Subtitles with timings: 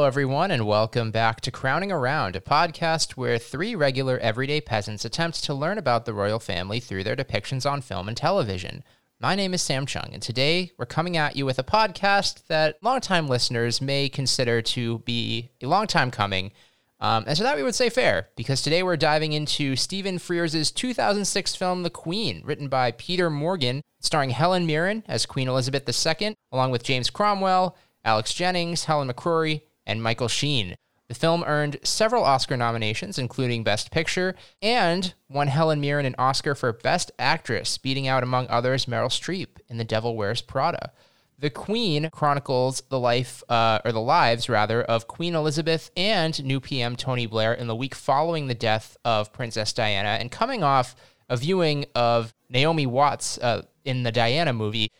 [0.00, 5.04] Hello, everyone, and welcome back to Crowning Around, a podcast where three regular everyday peasants
[5.04, 8.82] attempt to learn about the royal family through their depictions on film and television.
[9.20, 12.78] My name is Sam Cheung, and today we're coming at you with a podcast that
[12.80, 16.52] longtime listeners may consider to be a long time coming.
[16.98, 20.74] Um, and so that we would say fair, because today we're diving into Stephen Frears'
[20.74, 26.34] 2006 film The Queen, written by Peter Morgan, starring Helen Mirren as Queen Elizabeth II,
[26.50, 30.76] along with James Cromwell, Alex Jennings, Helen McCrory, and Michael Sheen.
[31.08, 36.54] The film earned several Oscar nominations, including Best Picture, and won Helen Mirren an Oscar
[36.54, 40.92] for Best Actress, beating out, among others, Meryl Streep in The Devil Wears Prada.
[41.36, 46.60] The Queen chronicles the life, uh, or the lives rather, of Queen Elizabeth and new
[46.60, 50.94] PM Tony Blair in the week following the death of Princess Diana, and coming off
[51.28, 54.92] a viewing of Naomi Watts uh, in the Diana movie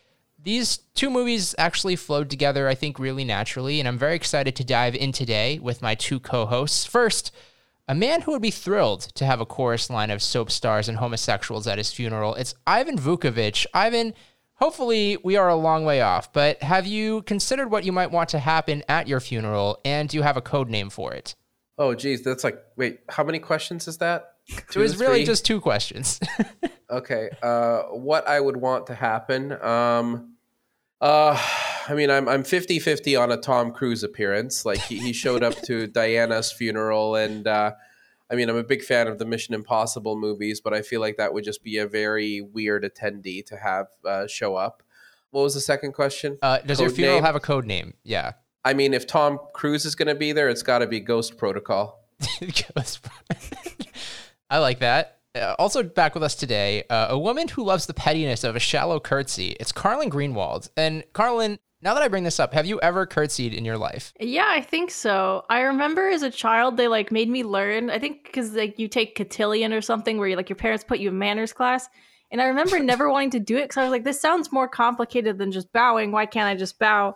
[0.43, 4.63] these two movies actually flowed together, I think, really naturally, and I'm very excited to
[4.63, 6.85] dive in today with my two co hosts.
[6.85, 7.31] First,
[7.87, 10.97] a man who would be thrilled to have a chorus line of soap stars and
[10.97, 12.35] homosexuals at his funeral.
[12.35, 13.65] It's Ivan Vukovic.
[13.73, 14.13] Ivan,
[14.55, 18.29] hopefully we are a long way off, but have you considered what you might want
[18.29, 21.35] to happen at your funeral, and do you have a code name for it?
[21.77, 24.35] Oh, geez, that's like, wait, how many questions is that?
[24.69, 26.19] Two it was really just two questions.
[26.91, 29.53] okay, uh, what I would want to happen.
[29.63, 30.35] Um,
[30.99, 31.41] uh,
[31.87, 34.65] I mean, I'm I'm 50-50 on a Tom Cruise appearance.
[34.65, 37.71] Like he, he showed up to Diana's funeral, and uh,
[38.29, 41.17] I mean, I'm a big fan of the Mission Impossible movies, but I feel like
[41.17, 44.83] that would just be a very weird attendee to have uh, show up.
[45.31, 46.37] What was the second question?
[46.41, 47.23] Uh, does code your funeral name?
[47.23, 47.95] have a code name?
[48.03, 48.33] Yeah.
[48.63, 51.37] I mean, if Tom Cruise is going to be there, it's got to be Ghost
[51.37, 52.05] Protocol.
[52.39, 53.01] Ghost.
[53.01, 53.87] Protocol.
[54.49, 55.20] I like that.
[55.33, 58.59] Uh, also back with us today, uh, a woman who loves the pettiness of a
[58.59, 59.55] shallow curtsy.
[59.59, 60.69] It's Carlyn Greenwald.
[60.75, 64.13] And Carlyn, now that I bring this up, have you ever curtsied in your life?
[64.19, 65.43] Yeah, I think so.
[65.49, 67.89] I remember as a child they like made me learn.
[67.89, 70.99] I think because like you take cotillion or something where you like your parents put
[70.99, 71.87] you in manners class.
[72.29, 74.67] And I remember never wanting to do it because I was like, this sounds more
[74.67, 76.11] complicated than just bowing.
[76.11, 77.15] Why can't I just bow?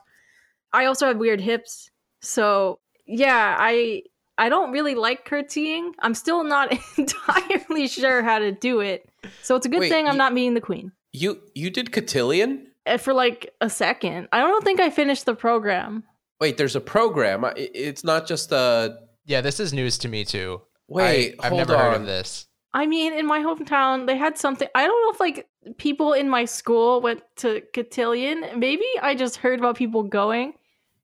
[0.71, 1.91] I also have weird hips.
[2.21, 4.03] So yeah, I
[4.37, 5.93] I don't really like curtsying.
[5.99, 9.09] I'm still not entirely sure how to do it.
[9.41, 10.91] So it's a good Wait, thing I'm you, not meeting the queen.
[11.13, 12.67] You you did cotillion?
[12.85, 14.27] Uh, for like a second.
[14.31, 16.03] I don't think I finished the program.
[16.39, 17.45] Wait, there's a program.
[17.55, 20.61] It's not just a Yeah, this is news to me too.
[20.87, 21.81] Wait, I, have never on.
[21.81, 22.47] heard of this.
[22.73, 24.67] I mean, in my hometown, they had something.
[24.75, 25.47] I don't know if like
[25.77, 28.45] people in my school went to cotillion.
[28.59, 30.53] Maybe I just heard about people going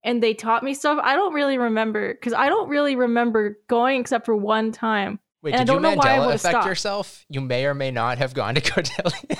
[0.03, 0.99] and they taught me stuff.
[1.01, 5.19] I don't really remember because I don't really remember going except for one time.
[5.41, 6.67] Wait, and did you Mandela affect stopped.
[6.67, 7.25] yourself?
[7.29, 9.37] You may or may not have gone to Cotillion.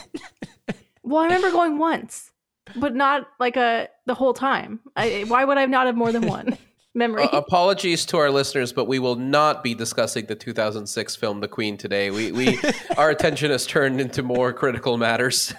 [1.04, 2.32] well, I remember going once,
[2.76, 4.80] but not like a the whole time.
[4.96, 6.58] I, why would I not have more than one?
[6.94, 7.24] memory.
[7.24, 11.48] Uh, apologies to our listeners, but we will not be discussing the 2006 film The
[11.48, 12.12] Queen today.
[12.12, 12.60] We we
[12.98, 15.54] our attention has turned into more critical matters.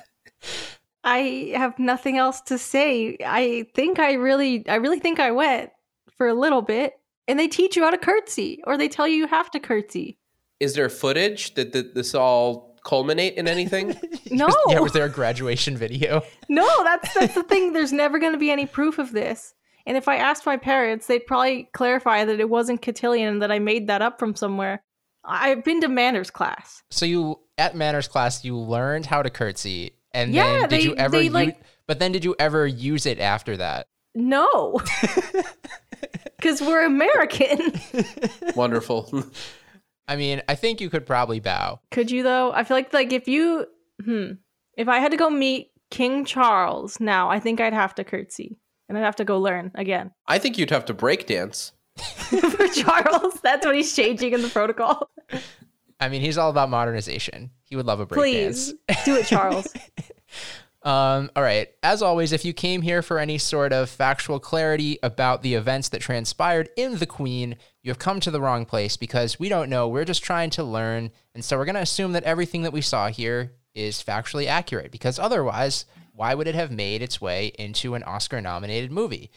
[1.04, 3.16] I have nothing else to say.
[3.24, 5.70] I think I really, I really think I went
[6.16, 6.94] for a little bit,
[7.26, 10.18] and they teach you how to curtsy, or they tell you you have to curtsy.
[10.60, 11.54] Is there footage?
[11.54, 13.98] that, did this all culminate in anything?
[14.30, 14.48] no.
[14.68, 16.22] Yeah, was there a graduation video?
[16.48, 17.72] no, that's that's the thing.
[17.72, 19.54] There's never going to be any proof of this.
[19.84, 23.50] And if I asked my parents, they'd probably clarify that it wasn't cotillion and that
[23.50, 24.80] I made that up from somewhere.
[25.24, 26.82] I've been to manners class.
[26.90, 30.82] So you at manners class you learned how to curtsy and yeah, then did they,
[30.84, 33.88] you ever they, like, but then did you ever use it after that?
[34.14, 34.80] No.
[36.42, 37.72] Cuz we're American.
[38.56, 39.24] Wonderful.
[40.08, 41.80] I mean, I think you could probably bow.
[41.90, 42.52] Could you though?
[42.52, 43.66] I feel like like if you
[44.04, 44.32] hmm
[44.76, 48.58] if I had to go meet King Charles now, I think I'd have to curtsy
[48.88, 50.10] and I'd have to go learn again.
[50.26, 51.72] I think you'd have to break dance.
[51.96, 55.10] For Charles, that's what he's changing in the protocol.
[56.02, 57.50] I mean, he's all about modernization.
[57.62, 59.04] He would love a break Please dance.
[59.04, 59.72] do it, Charles.
[60.82, 61.68] um, all right.
[61.84, 65.90] As always, if you came here for any sort of factual clarity about the events
[65.90, 69.70] that transpired in The Queen, you have come to the wrong place because we don't
[69.70, 69.86] know.
[69.86, 71.12] We're just trying to learn.
[71.36, 74.90] And so we're going to assume that everything that we saw here is factually accurate
[74.90, 75.84] because otherwise,
[76.14, 79.30] why would it have made its way into an Oscar nominated movie?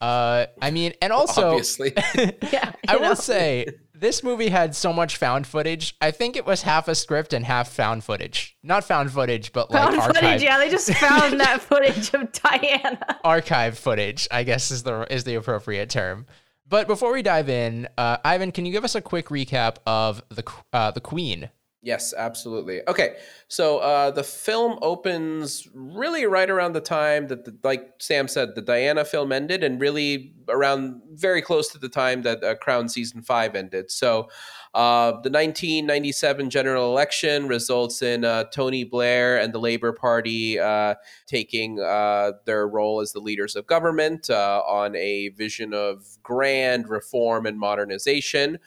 [0.00, 1.94] Uh, I mean, and also, obviously,
[2.52, 3.66] yeah, I will say
[4.00, 5.96] this movie had so much found footage.
[6.00, 8.56] I think it was half a script and half found footage.
[8.62, 10.42] Not found footage, but found like footage.
[10.42, 13.18] Yeah, they just found that footage of Diana.
[13.24, 16.26] Archive footage, I guess is the is the appropriate term.
[16.68, 20.22] But before we dive in, uh, Ivan, can you give us a quick recap of
[20.28, 22.80] the uh, the Queen Yes, absolutely.
[22.88, 28.26] Okay, so uh, the film opens really right around the time that, the, like Sam
[28.26, 32.56] said, the Diana film ended, and really around very close to the time that uh,
[32.56, 33.92] Crown season five ended.
[33.92, 34.28] So
[34.74, 40.94] uh, the 1997 general election results in uh, Tony Blair and the Labour Party uh,
[41.26, 47.46] taking uh, their role as the leaders of government on a vision of grand reform
[47.46, 48.58] and modernization.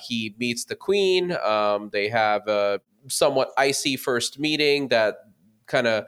[0.00, 1.36] he meets the Queen.
[1.44, 5.16] Um, they have a somewhat icy first meeting that
[5.66, 6.06] kind of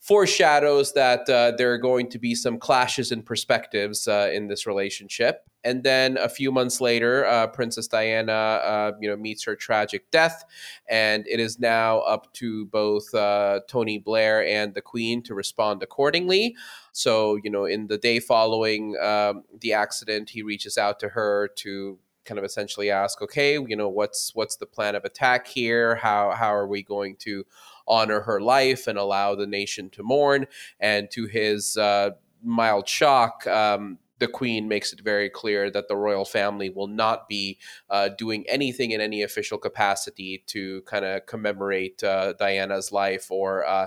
[0.00, 4.66] foreshadows that uh, there are going to be some clashes in perspectives uh, in this
[4.66, 5.47] relationship.
[5.64, 10.10] And then a few months later, uh, Princess Diana, uh, you know, meets her tragic
[10.10, 10.44] death,
[10.88, 15.82] and it is now up to both uh, Tony Blair and the Queen to respond
[15.82, 16.56] accordingly.
[16.92, 21.48] So, you know, in the day following um, the accident, he reaches out to her
[21.56, 25.96] to kind of essentially ask, okay, you know, what's what's the plan of attack here?
[25.96, 27.44] How how are we going to
[27.88, 30.46] honor her life and allow the nation to mourn.
[30.78, 32.10] And to his uh,
[32.44, 37.28] mild shock, um, the queen makes it very clear that the royal family will not
[37.28, 37.58] be
[37.90, 43.66] uh, doing anything in any official capacity to kind of commemorate uh, Diana's life or
[43.66, 43.86] uh,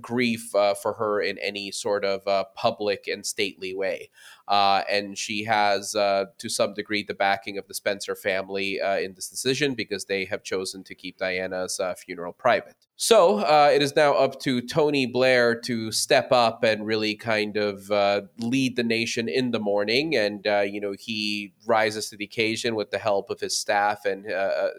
[0.00, 4.10] grief uh, for her in any sort of uh, public and stately way.
[4.46, 8.98] Uh, and she has, uh, to some degree, the backing of the Spencer family uh,
[8.98, 12.76] in this decision because they have chosen to keep Diana's uh, funeral private.
[12.96, 17.56] So uh, it is now up to Tony Blair to step up and really kind
[17.56, 20.14] of uh, lead the nation in the morning.
[20.14, 24.24] And, you know, he rises to the occasion with the help of his staff and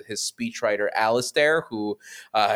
[0.08, 1.98] his speechwriter, Alastair, who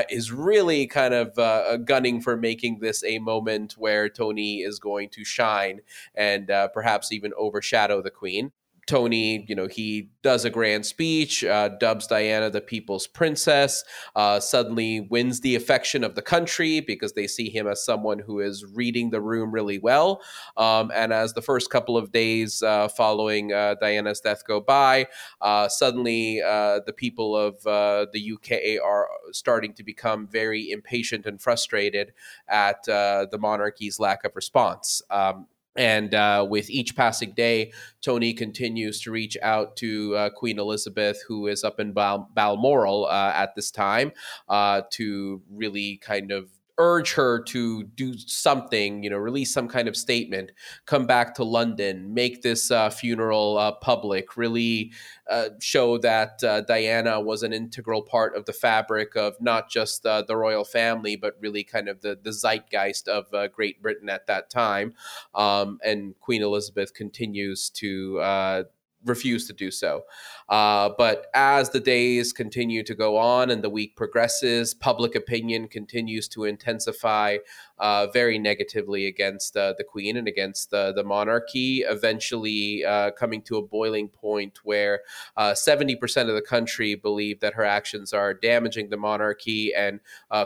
[0.09, 5.25] is really kind of gunning for making this a moment where Tony is going to
[5.25, 5.81] shine
[6.15, 8.51] and perhaps perhaps even overshadow the queen.
[8.87, 13.83] Tony, you know, he does a grand speech, uh, dubs Diana the people's princess,
[14.15, 18.39] uh, suddenly wins the affection of the country because they see him as someone who
[18.39, 20.23] is reading the room really well.
[20.57, 25.05] Um, and as the first couple of days uh, following uh, Diana's death go by,
[25.39, 31.39] uh, suddenly uh, the people of the UK are starting to become very impatient and
[31.39, 32.11] frustrated
[32.47, 35.03] at the monarchy's lack of response.
[35.11, 35.45] Um,
[35.75, 37.71] and uh, with each passing day,
[38.01, 43.05] Tony continues to reach out to uh, Queen Elizabeth, who is up in Bal- Balmoral
[43.05, 44.11] uh, at this time,
[44.47, 49.87] uh, to really kind of urge her to do something, you know, release some kind
[49.89, 50.51] of statement,
[50.85, 54.91] come back to London, make this uh, funeral uh, public, really
[55.29, 60.05] uh, show that uh, Diana was an integral part of the fabric of not just
[60.05, 64.09] uh, the royal family, but really kind of the, the zeitgeist of uh, Great Britain
[64.09, 64.93] at that time.
[65.35, 68.65] Um, and Queen Elizabeth continues to
[69.05, 70.03] refuse to do so.
[70.49, 75.67] Uh, but as the days continue to go on and the week progresses, public opinion
[75.67, 77.37] continues to intensify
[77.79, 83.41] uh, very negatively against uh, the Queen and against the, the monarchy, eventually uh, coming
[83.41, 85.01] to a boiling point where
[85.37, 89.99] 70% uh, of the country believe that her actions are damaging the monarchy, and,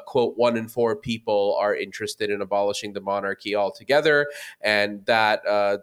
[0.06, 4.28] quote, one in four people are interested in abolishing the monarchy altogether.
[4.62, 5.42] And that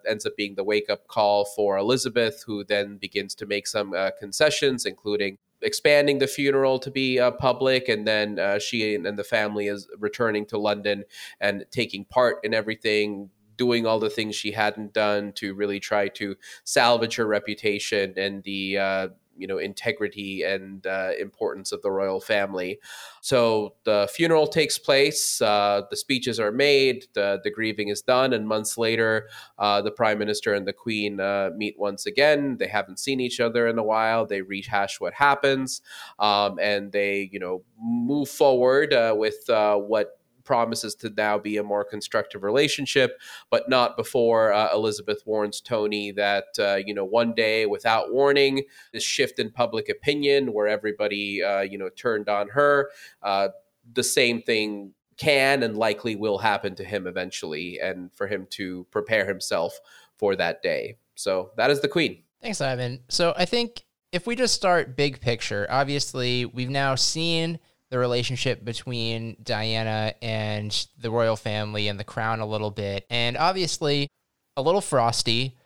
[0.09, 3.93] ends up being the wake up call for Elizabeth, who then begins to make some
[4.19, 9.25] concessions, including expanding the funeral to be uh, public, and then uh, she and the
[9.25, 11.05] family is returning to London
[11.41, 13.31] and taking part in everything.
[13.57, 18.43] Doing all the things she hadn't done to really try to salvage her reputation and
[18.43, 19.09] the uh,
[19.41, 22.79] you know integrity and uh, importance of the royal family.
[23.23, 28.33] So the funeral takes place, uh, the speeches are made, the, the grieving is done,
[28.33, 29.29] and months later,
[29.59, 32.57] uh, the prime minister and the queen uh, meet once again.
[32.59, 34.27] They haven't seen each other in a while.
[34.27, 35.83] They rehash what happens,
[36.19, 40.20] um, and they you know move forward uh, with uh, what
[40.51, 46.11] promises to now be a more constructive relationship, but not before uh, Elizabeth warns Tony
[46.11, 51.41] that, uh, you know, one day without warning, this shift in public opinion where everybody,
[51.41, 52.91] uh, you know, turned on her,
[53.23, 53.51] uh,
[53.93, 58.85] the same thing can and likely will happen to him eventually, and for him to
[58.91, 59.79] prepare himself
[60.17, 60.97] for that day.
[61.15, 62.25] So that is the Queen.
[62.43, 63.05] Thanks, Ivan.
[63.09, 68.65] So I think if we just start big picture, obviously we've now seen the relationship
[68.65, 73.05] between Diana and the royal family and the crown a little bit.
[73.11, 74.09] And obviously,
[74.57, 75.57] a little frosty.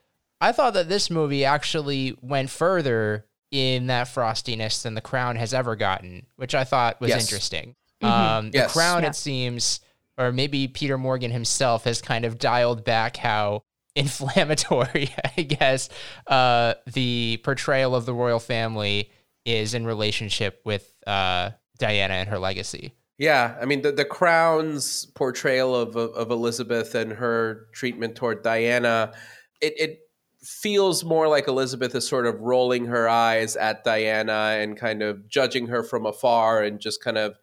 [0.40, 5.54] I thought that this movie actually went further in that frostiness than the crown has
[5.54, 7.23] ever gotten, which I thought was yes.
[7.23, 7.76] interesting.
[8.02, 8.07] Mm-hmm.
[8.07, 8.73] Um, yes.
[8.73, 9.11] The crown, yeah.
[9.11, 9.81] it seems,
[10.19, 13.62] or maybe Peter Morgan himself has kind of dialed back how
[13.97, 15.88] inflammatory, I guess,
[16.26, 19.11] uh, the portrayal of the royal family
[19.45, 22.95] is in relationship with uh, Diana and her legacy.
[23.19, 28.43] Yeah, I mean the the Crown's portrayal of of, of Elizabeth and her treatment toward
[28.43, 29.12] Diana,
[29.61, 29.99] it, it
[30.43, 35.28] feels more like Elizabeth is sort of rolling her eyes at Diana and kind of
[35.28, 37.37] judging her from afar and just kind of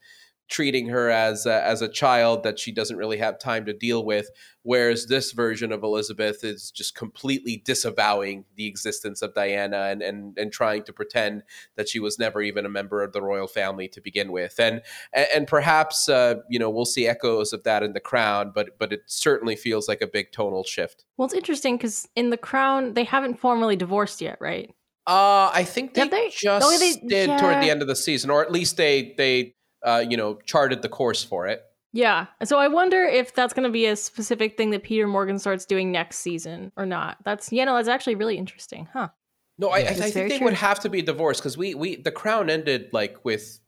[0.51, 4.05] treating her as a, as a child that she doesn't really have time to deal
[4.05, 4.29] with
[4.63, 10.37] whereas this version of Elizabeth is just completely disavowing the existence of Diana and and
[10.37, 11.41] and trying to pretend
[11.77, 14.81] that she was never even a member of the royal family to begin with and
[15.13, 18.93] and perhaps uh, you know we'll see echoes of that in the crown but but
[18.93, 22.93] it certainly feels like a big tonal shift Well, it's interesting because in The Crown,
[22.93, 24.69] they haven't formally divorced yet, right?
[25.07, 26.29] uh I think they, they?
[26.29, 29.55] just Oh, they- did toward the end of the season or at least they they
[29.83, 32.27] uh, you know charted the course for it Yeah.
[32.43, 35.65] So I wonder if that's going to be a specific thing that Peter Morgan starts
[35.65, 37.17] doing next season or not.
[37.25, 38.87] That's, yeah, no, that's actually really interesting.
[38.93, 39.09] Huh.
[39.57, 40.45] No, I, I, I think very they true.
[40.45, 43.59] would have to be divorced because we, we the crown ended like with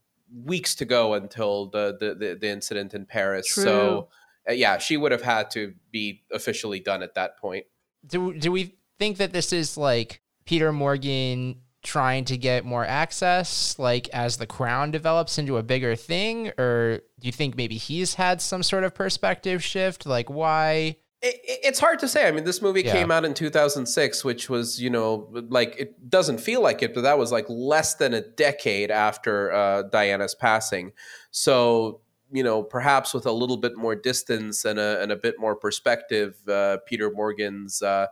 [0.43, 3.53] weeks to go until the the, the, the incident in Paris.
[3.53, 4.07] So
[4.49, 7.65] uh, yeah, she would have had to be officially done at that point.
[8.07, 13.77] Do do we think that this is like Peter Morgan trying to get more access,
[13.77, 18.15] like as the crown develops into a bigger thing, or do you think maybe he's
[18.15, 20.05] had some sort of perspective shift?
[20.05, 20.97] Like why?
[21.21, 22.27] It, it- it's hard to say.
[22.27, 22.91] I mean, this movie Yeah.
[22.93, 27.01] came out in 2006, which was, you know, like it doesn't feel like it, but
[27.01, 30.91] that was like less than a decade after uh, Diana's passing.
[31.31, 35.35] So, you know, perhaps with a little bit more distance and a, and a bit
[35.39, 38.07] more perspective, uh, Peter Morgan's uh,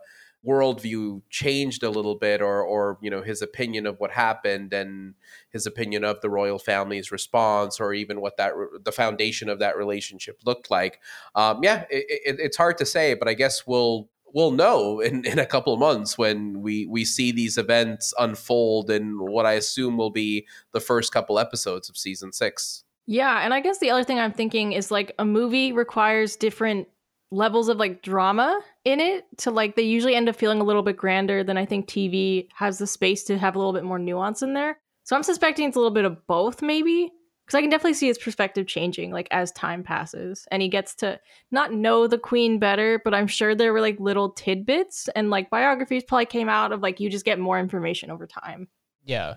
[0.47, 5.13] worldview changed a little bit, or, or, you know, his opinion of what happened and
[5.49, 9.77] his opinion of the royal family's response, or even what that, the foundation of that
[9.77, 10.99] relationship looked like
[11.35, 15.25] um, yeah, it, it, it's hard to say, but I guess we'll we'll know in,
[15.25, 19.53] in a couple of months when we we see these events unfold in what I
[19.53, 22.83] assume will be the first couple episodes of season six.
[23.07, 26.87] Yeah, and I guess the other thing I'm thinking is like a movie requires different
[27.31, 30.83] levels of like drama in it to like they usually end up feeling a little
[30.83, 33.99] bit grander than I think TV has the space to have a little bit more
[33.99, 34.79] nuance in there.
[35.03, 37.11] So I'm suspecting it's a little bit of both maybe
[37.45, 40.93] because I can definitely see his perspective changing like as time passes and he gets
[40.95, 41.19] to
[41.51, 45.49] not know the queen better, but I'm sure there were like little tidbits and like
[45.49, 48.67] biographies probably came out of like you just get more information over time.
[49.03, 49.35] Yeah,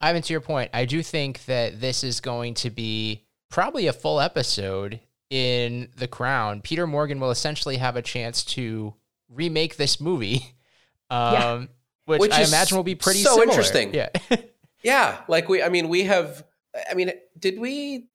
[0.00, 3.92] Ivan, to your point, I do think that this is going to be probably a
[3.92, 6.60] full episode in The Crown.
[6.60, 8.94] Peter Morgan will essentially have a chance to
[9.28, 10.54] remake this movie,
[11.10, 11.64] um, Yeah.
[12.06, 13.48] which, Which I imagine will be pretty so similar.
[13.48, 13.94] interesting.
[13.94, 14.08] Yeah.
[14.82, 16.42] Yeah, like we, I mean, we have.
[16.90, 18.06] I mean, did we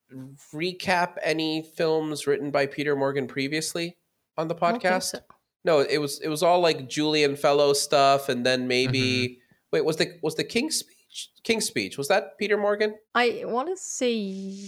[0.52, 3.98] recap any films written by Peter Morgan previously
[4.36, 5.04] on the I don't think podcast?
[5.12, 5.20] so.
[5.64, 9.34] No, it was it was all like Julian Fellow stuff, and then maybe Mm-hmm.
[9.74, 12.96] wait was the was the King's speech King's speech was that Peter Morgan?
[13.14, 14.68] I want to say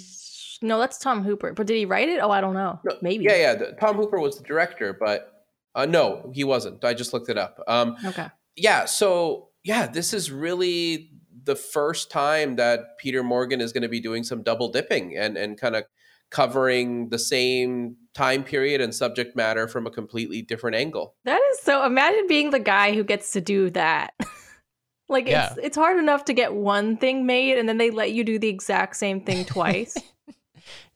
[0.62, 1.54] no, that's Tom Hooper.
[1.54, 2.20] But did he write it?
[2.22, 2.80] Oh, I don't know.
[2.84, 3.26] No, Maybe.
[3.26, 3.56] Yeah, yeah.
[3.56, 5.32] the- Tom Hooper was the director, but
[5.76, 6.84] uh, no, he wasn't.
[6.84, 7.60] I just looked it up.
[7.68, 8.28] Um, Okay.
[8.56, 11.12] yeah, so yeah, this is really
[11.44, 15.38] the first time that Peter Morgan is going to be doing some double dipping and
[15.38, 15.84] and kind of
[16.30, 21.16] covering the same time period and subject matter from a completely different angle.
[21.24, 21.86] That is so.
[21.86, 24.14] Imagine being the guy who gets to do that.
[25.10, 25.50] like Yeah.
[25.52, 28.40] it's it's hard enough to get one thing made, and then they let you do
[28.40, 29.96] the exact same thing twice.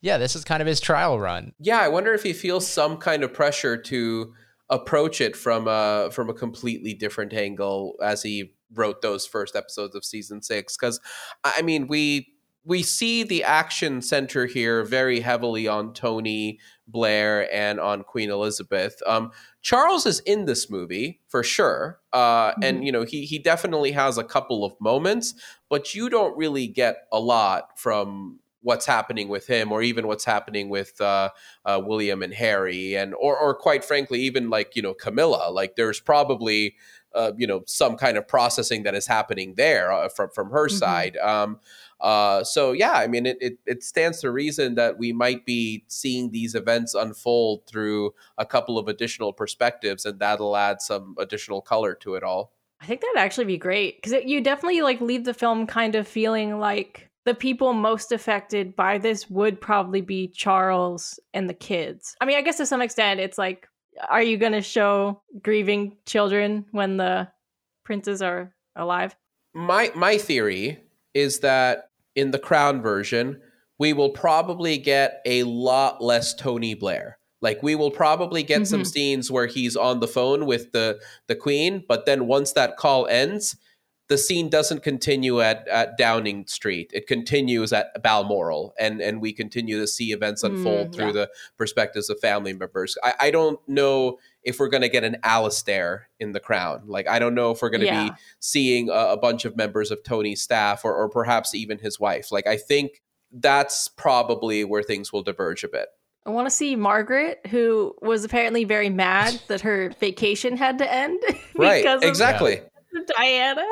[0.02, 1.54] yeah, this is kind of his trial run.
[1.60, 4.34] Yeah, I wonder if he feels some kind of pressure to
[4.68, 9.94] approach it from a from a completely different angle as he wrote those first episodes
[9.94, 10.76] of season six.
[10.76, 11.00] Because
[11.44, 12.32] I mean, we
[12.64, 19.00] we see the action center here very heavily on Tony Blair and on Queen Elizabeth.
[19.06, 19.30] Um,
[19.62, 24.18] Charles is in this movie for sure, uh, and you know he he definitely has
[24.18, 25.34] a couple of moments,
[25.68, 30.24] but you don't really get a lot from what's happening with him or even what's
[30.24, 31.28] happening with uh,
[31.64, 35.50] uh, William and Harry and or or quite frankly even like you know Camilla.
[35.50, 36.76] Like there's probably
[37.14, 40.68] uh, you know some kind of processing that is happening there uh, from from her
[40.68, 40.78] Mhm.
[40.78, 41.16] side.
[41.18, 41.60] Um,
[42.00, 45.84] uh, so yeah I mean it, it it stands to reason that we might be
[45.88, 51.60] seeing these events unfold through a couple of additional perspectives and that'll add some additional
[51.60, 52.52] color to it all.
[52.80, 56.08] I think that'd actually be great because you definitely like leave the film kind of
[56.08, 62.16] feeling like the people most affected by this would probably be Charles and the kids.
[62.20, 63.68] I mean, I guess to some extent, it's like,
[64.08, 67.28] are you going to show grieving children when the
[67.84, 69.14] princes are alive?
[69.54, 70.78] my my theory
[71.12, 73.38] is that in the crown version
[73.78, 78.80] we will probably get a lot less tony blair like we will probably get some
[78.80, 78.86] Mhm.
[78.86, 83.06] scenes where he's on the phone with the the queen but then once that call
[83.08, 83.54] ends
[84.12, 86.90] the scene doesn't continue at, at Downing Street.
[86.92, 91.12] It continues at Balmoral, and and we continue to see events unfold Mm, through yeah.
[91.12, 92.96] the perspectives of family members.
[93.02, 96.82] I, I don't know if we're going to get an Alastair in the Crown.
[96.86, 98.08] Like I don't know if we're going to Yeah.
[98.10, 101.98] be seeing a, a bunch of members of Tony's staff, or or perhaps even his
[101.98, 102.30] wife.
[102.30, 103.00] Like I think
[103.32, 105.88] that's probably where things will diverge a bit.
[106.26, 110.92] I want to see Margaret, who was apparently very mad that her vacation had to
[110.92, 111.20] end
[111.56, 111.82] Right?
[111.82, 112.60] because Exactly.
[113.16, 113.64] Diana.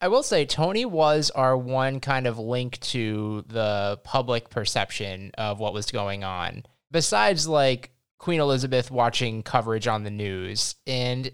[0.00, 5.58] I will say Tony was our one kind of link to the public perception of
[5.58, 6.64] what was going on.
[6.90, 10.76] Besides like Queen Elizabeth watching coverage on the news.
[10.86, 11.30] And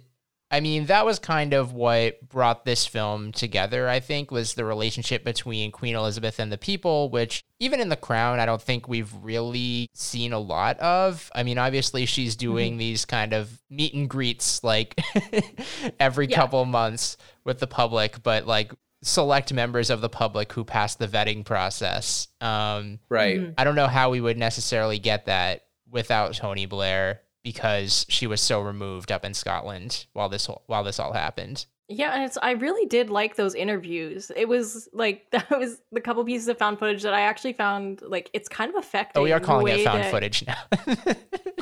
[0.55, 4.65] I mean, that was kind of what brought this film together, I think, was the
[4.65, 8.87] relationship between Queen Elizabeth and the people, which even in The Crown, I don't think
[8.89, 11.31] we've really seen a lot of.
[11.35, 15.01] I mean, obviously, she's doing these kind of meet and greets like
[16.01, 16.37] every Yeah.
[16.37, 21.09] couple months with the public, but like select members of the public who pass the
[21.09, 22.29] vetting process.
[22.41, 23.41] Um, Right.
[23.41, 23.55] Mhm.
[23.59, 28.41] I don't know how we would necessarily get that without Tony Blair because she was
[28.41, 31.67] so removed up in Scotland while this whole- while this all happened.
[31.87, 34.33] Yeah, and it's I really did like those interviews.
[34.35, 38.01] It was like that was the couple pieces of found footage that I actually found
[38.03, 39.21] like it's kind of effective.
[39.21, 41.15] Oh, we are calling it found that- footage now.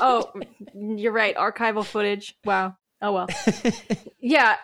[0.05, 0.33] Oh,
[0.75, 1.33] you're right.
[1.35, 2.35] Archival footage.
[2.43, 2.75] Wow.
[3.01, 3.27] Oh well.
[4.19, 4.57] yeah,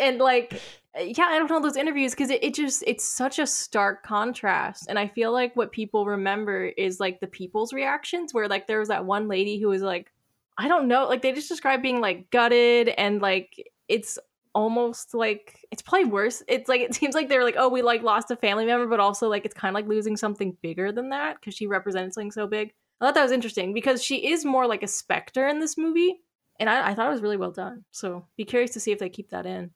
[0.00, 0.60] and like
[0.98, 4.86] yeah, I don't know those interviews because it, it just it's such a stark contrast,
[4.88, 8.34] and I feel like what people remember is like the people's reactions.
[8.34, 10.10] Where like there was that one lady who was like,
[10.58, 13.54] I don't know, like they just describe being like gutted and like
[13.86, 14.18] it's
[14.54, 16.42] almost like it's probably worse.
[16.48, 19.00] It's like it seems like they're like, oh, we like lost a family member, but
[19.00, 22.32] also like it's kind of like losing something bigger than that because she represented something
[22.32, 22.72] so big.
[23.00, 26.16] I thought that was interesting because she is more like a specter in this movie,
[26.58, 27.84] and I, I thought it was really well done.
[27.92, 29.70] So be curious to see if they keep that in.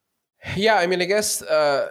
[0.56, 1.88] Yeah, I mean, I guess, uh,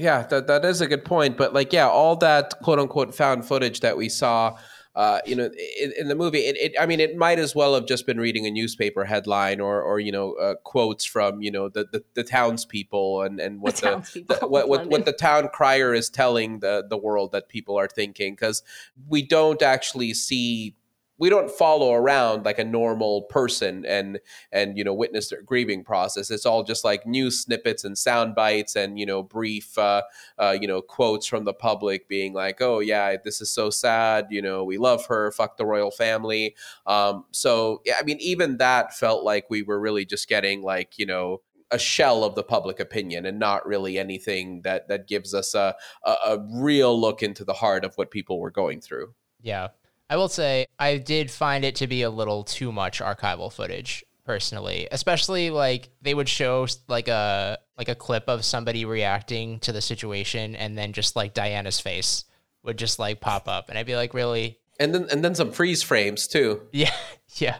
[0.00, 1.36] yeah, that that is a good point.
[1.36, 4.58] But like, yeah, all that quote unquote found footage that we saw,
[4.98, 5.48] uh, you know,
[5.80, 8.18] in, in the movie, it, it, I mean, it might as well have just been
[8.18, 12.02] reading a newspaper headline or, or you know, uh, quotes from you know the the,
[12.14, 16.10] the townspeople and and what the the, the what, what what the town crier is
[16.10, 18.64] telling the the world that people are thinking because
[19.06, 20.74] we don't actually see
[21.18, 24.20] we don't follow around like a normal person and
[24.52, 26.30] and you know witness their grieving process.
[26.30, 30.02] It's all just like news snippets and sound bites and you know brief uh,
[30.38, 34.28] uh, you know quotes from the public being like oh yeah this is so sad
[34.30, 36.54] you know we love her fuck the royal family.
[36.86, 40.98] Um, so yeah i mean even that felt like we were really just getting like
[40.98, 45.34] you know a shell of the public opinion and not really anything that that gives
[45.34, 49.14] us a, a, a real look into the heart of what people were going through.
[49.42, 49.68] Yeah.
[50.10, 54.04] I will say I did find it to be a little too much archival footage
[54.24, 59.72] personally, especially like they would show like a like a clip of somebody reacting to
[59.72, 62.24] the situation and then just like Diana's face
[62.62, 65.52] would just like pop up and I'd be like, "Really?" and then and then some
[65.52, 66.92] freeze frames too Yeah.
[67.36, 67.58] Yeah.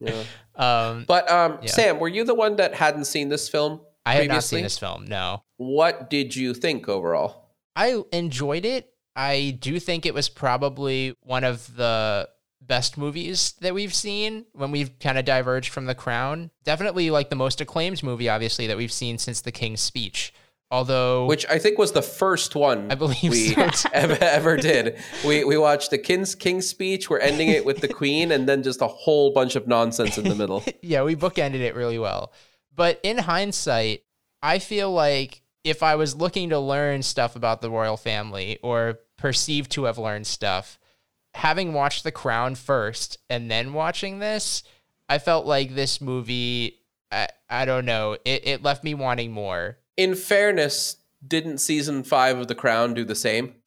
[0.00, 0.22] yeah.
[0.56, 1.70] Um But um, Yeah.
[1.70, 3.80] Sam, were you the one that hadn't seen this film?
[4.04, 5.04] I have not seen this film.
[5.06, 5.42] No.
[5.56, 7.50] What did you think overall?
[7.76, 8.92] I enjoyed it.
[9.16, 12.28] I do think it was probably one of the
[12.60, 16.50] best movies that we've seen when we've kind of diverged from The Crown.
[16.64, 20.32] Definitely like the most acclaimed movie, obviously, that we've seen since The King's Speech.
[20.72, 23.88] Although, Which I think was the first one I believe we so.
[23.92, 25.00] ever, ever did.
[25.26, 27.10] We we watched the King's King's speech.
[27.10, 30.28] We're ending it with the Queen, and then just a whole bunch of nonsense in
[30.28, 30.62] the middle.
[30.80, 32.32] yeah, we bookended it really well.
[32.72, 34.04] But in hindsight,
[34.44, 39.00] I feel like if I was looking to learn stuff about the royal family or
[39.16, 40.78] perceived to have learned stuff,
[41.34, 44.62] having watched The Crown first and then watching this,
[45.08, 46.80] I felt like this movie,
[47.12, 49.78] I, I don't know, it, it left me wanting more.
[49.96, 50.96] In fairness,
[51.26, 53.54] didn't season five of The Crown do the same?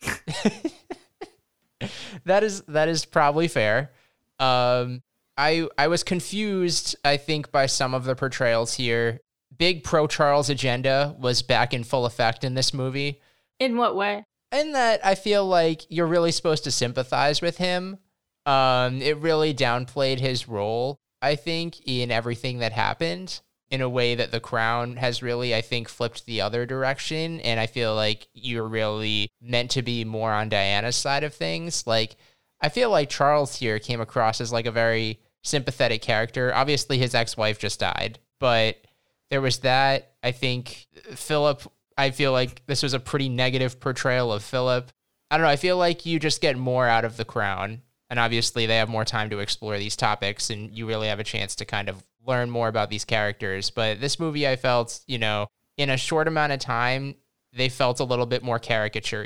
[2.25, 3.91] that is that is probably fair.
[4.39, 5.03] Um,
[5.37, 6.95] I I was confused.
[7.05, 9.19] I think by some of the portrayals here.
[9.57, 13.21] Big pro Charles agenda was back in full effect in this movie.
[13.59, 14.25] In what way?
[14.51, 17.97] In that I feel like you're really supposed to sympathize with him.
[18.45, 20.99] Um, it really downplayed his role.
[21.21, 25.61] I think in everything that happened in a way that the crown has really, I
[25.61, 27.39] think, flipped the other direction.
[27.39, 31.87] And I feel like you're really meant to be more on Diana's side of things.
[31.87, 32.15] Like,
[32.61, 36.53] I feel like Charles here came across as like a very sympathetic character.
[36.53, 38.77] Obviously, his ex wife just died, but
[39.33, 40.11] there was that.
[40.21, 41.63] I think Philip,
[41.97, 44.91] I feel like this was a pretty negative portrayal of Philip.
[45.31, 45.49] I don't know.
[45.49, 47.81] I feel like you just get more out of the crown.
[48.11, 51.23] And obviously, they have more time to explore these topics, and you really have a
[51.23, 53.71] chance to kind of learn more about these characters.
[53.71, 57.15] But this movie, I felt, you know, in a short amount of time,
[57.53, 59.25] they felt a little bit more caricature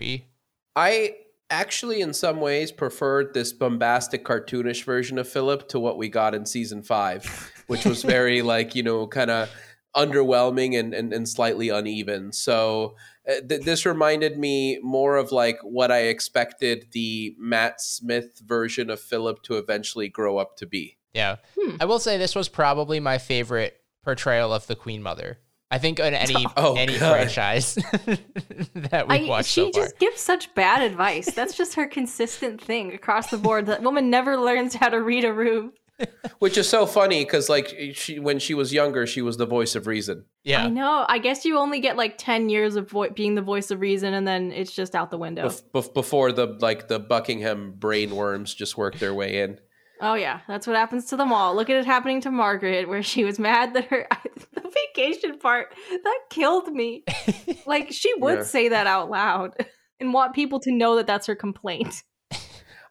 [0.77, 1.15] I
[1.49, 6.33] actually, in some ways, preferred this bombastic, cartoonish version of Philip to what we got
[6.33, 9.49] in season five, which was very, like, you know, kind of
[9.95, 12.32] underwhelming and, and, and, slightly uneven.
[12.32, 12.95] So
[13.28, 18.89] uh, th- this reminded me more of like what I expected the Matt Smith version
[18.89, 20.97] of Philip to eventually grow up to be.
[21.13, 21.38] Yeah.
[21.60, 21.78] Hmm.
[21.80, 25.39] I will say this was probably my favorite portrayal of the Queen Mother.
[25.69, 27.12] I think in any oh, any God.
[27.12, 27.76] franchise
[28.76, 31.34] that we've watched she so just gives such bad advice.
[31.34, 33.65] That's just her consistent thing across the board.
[33.65, 35.73] That woman never learns how to read a room.
[36.39, 39.75] Which is so funny because, like, she when she was younger, she was the voice
[39.75, 40.25] of reason.
[40.43, 41.05] Yeah, I know.
[41.10, 44.13] I guess you only get like ten years of vo- being the voice of reason,
[44.13, 45.49] and then it's just out the window.
[45.73, 49.60] Bef- before the like the Buckingham brain worms just work their way in.
[50.01, 51.55] Oh yeah, that's what happens to them all.
[51.55, 54.07] Look at it happening to Margaret, where she was mad that her
[54.53, 54.62] the
[54.95, 57.03] vacation part that killed me.
[57.65, 58.43] like she would yeah.
[58.43, 59.55] say that out loud
[59.99, 62.03] and want people to know that that's her complaint.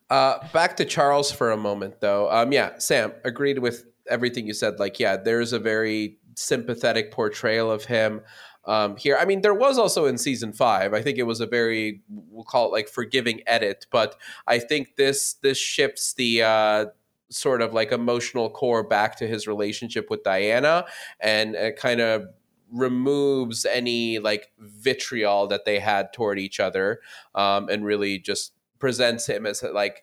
[0.09, 2.31] Uh, back to Charles for a moment, though.
[2.31, 4.79] Um, yeah, Sam agreed with everything you said.
[4.79, 8.21] Like, yeah, there's a very sympathetic portrayal of him
[8.67, 9.17] um, here.
[9.19, 10.93] I mean, there was also in season five.
[10.93, 14.17] I think it was a very we'll call it like forgiving edit, but
[14.47, 16.87] I think this this shifts the uh,
[17.31, 20.85] sort of like emotional core back to his relationship with Diana,
[21.21, 22.27] and it kind of
[22.73, 27.01] removes any like vitriol that they had toward each other,
[27.35, 30.03] um, and really just presents him as like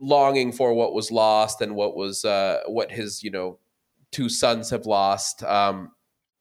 [0.00, 3.58] longing for what was lost and what was uh, what his you know
[4.10, 5.42] two sons have lost.
[5.42, 5.92] Um,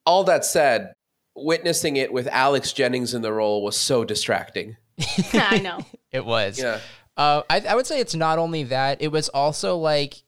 [0.06, 0.94] all that said,
[1.36, 4.78] witnessing it with Alex Jennings in the role was so distracting.
[5.34, 5.80] I know.
[6.12, 6.60] it was.
[6.60, 6.80] Yeah.
[7.18, 10.24] Uh, I, I would say it's not only that, it was also like,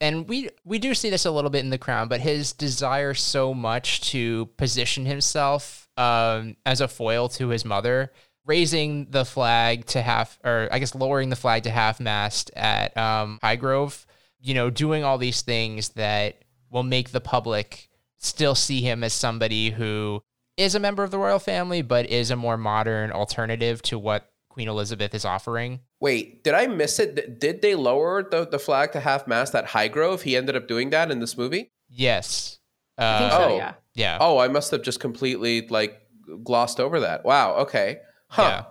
[0.00, 3.14] and we we do see this a little bit in the crown, but his desire
[3.14, 8.12] so much to position himself um, as a foil to his mother,
[8.46, 12.96] raising the flag to half, or I guess lowering the flag to half mast at
[12.96, 14.04] um, Highgrove,
[14.40, 19.12] you know, doing all these things that will make the public still see him as
[19.12, 20.22] somebody who
[20.56, 24.30] is a member of the royal family, but is a more modern alternative to what
[24.48, 25.80] Queen Elizabeth is offering.
[26.00, 27.40] Wait, did I miss it?
[27.40, 30.22] Did they lower the, the flag to half mast at Highgrove?
[30.22, 31.72] He ended up doing that in this movie?
[31.88, 32.58] Yes.
[32.96, 33.72] Uh, I think so, oh, yeah.
[33.94, 34.18] Yeah.
[34.20, 36.00] Oh, I must have just completely like
[36.42, 37.24] glossed over that.
[37.24, 37.54] Wow.
[37.56, 37.98] Okay.
[38.34, 38.42] Huh.
[38.42, 38.64] Yeah.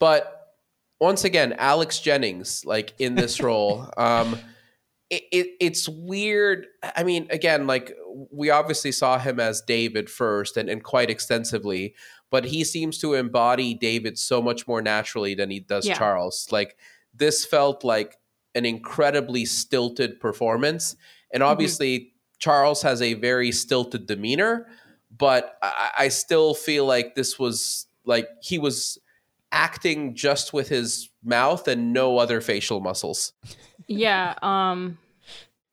[0.00, 0.54] But
[0.98, 4.36] once again, Alex Jennings, like in this role, um,
[5.10, 6.66] it, it, it's weird.
[6.96, 7.96] I mean, again, like
[8.32, 11.94] we obviously saw him as David first and, and quite extensively,
[12.32, 15.94] but he seems to embody David so much more naturally than he does yeah.
[15.94, 16.48] Charles.
[16.50, 16.76] Like
[17.14, 18.16] this felt like
[18.56, 20.96] an incredibly stilted performance.
[21.32, 21.52] And mm-hmm.
[21.52, 22.08] obviously, mm-hmm.
[22.40, 24.66] Charles has a very stilted demeanor,
[25.16, 28.98] but I, I still feel like this was like he was
[29.52, 33.32] acting just with his mouth and no other facial muscles.
[33.86, 34.98] Yeah, um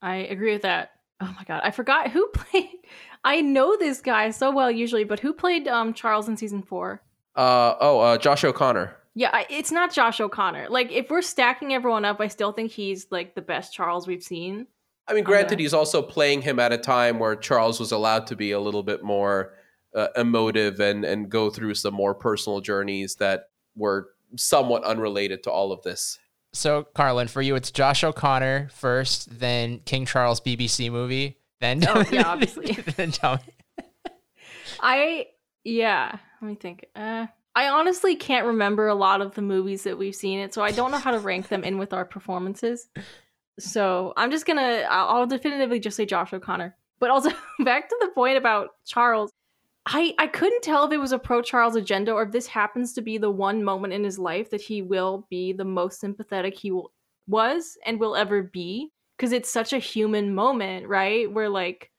[0.01, 0.91] I agree with that.
[1.21, 2.69] Oh my god, I forgot who played.
[3.23, 7.01] I know this guy so well usually, but who played um Charles in season four?
[7.35, 8.95] Uh oh, uh, Josh O'Connor.
[9.15, 10.69] Yeah, I, it's not Josh O'Connor.
[10.69, 14.23] Like if we're stacking everyone up, I still think he's like the best Charles we've
[14.23, 14.67] seen.
[15.07, 18.35] I mean, granted, he's also playing him at a time where Charles was allowed to
[18.35, 19.53] be a little bit more
[19.95, 25.51] uh, emotive and and go through some more personal journeys that were somewhat unrelated to
[25.51, 26.19] all of this.
[26.53, 32.03] So, Carlyn, for you, it's Josh O'Connor first, then King Charles BBC movie, then oh
[32.11, 32.73] yeah, obviously.
[32.95, 33.41] then Tommy.
[34.79, 35.27] I
[35.63, 36.17] yeah.
[36.41, 36.85] Let me think.
[36.95, 40.63] Uh, I honestly can't remember a lot of the movies that we've seen it, so
[40.63, 42.87] I don't know how to rank them in with our performances.
[43.59, 46.75] So I'm just gonna I'll definitively just say Josh O'Connor.
[46.99, 47.31] But also
[47.63, 49.31] back to the point about Charles.
[49.85, 52.93] I I couldn't tell if it was a pro Charles agenda or if this happens
[52.93, 56.57] to be the one moment in his life that he will be the most sympathetic
[56.57, 56.91] he will,
[57.27, 61.31] was and will ever be because it's such a human moment, right?
[61.31, 61.91] Where like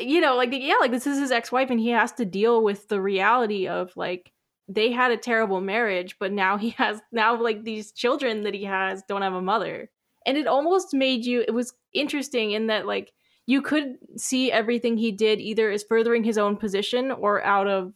[0.00, 2.88] you know, like yeah, like this is his ex-wife and he has to deal with
[2.88, 4.32] the reality of like
[4.68, 8.64] they had a terrible marriage, but now he has now like these children that he
[8.64, 9.90] has don't have a mother.
[10.26, 13.12] And it almost made you it was interesting in that like
[13.46, 17.92] you could see everything he did either as furthering his own position or out of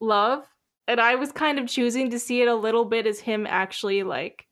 [0.00, 0.44] love.
[0.88, 4.02] And I was kind of choosing to see it a little bit as him actually
[4.02, 4.46] like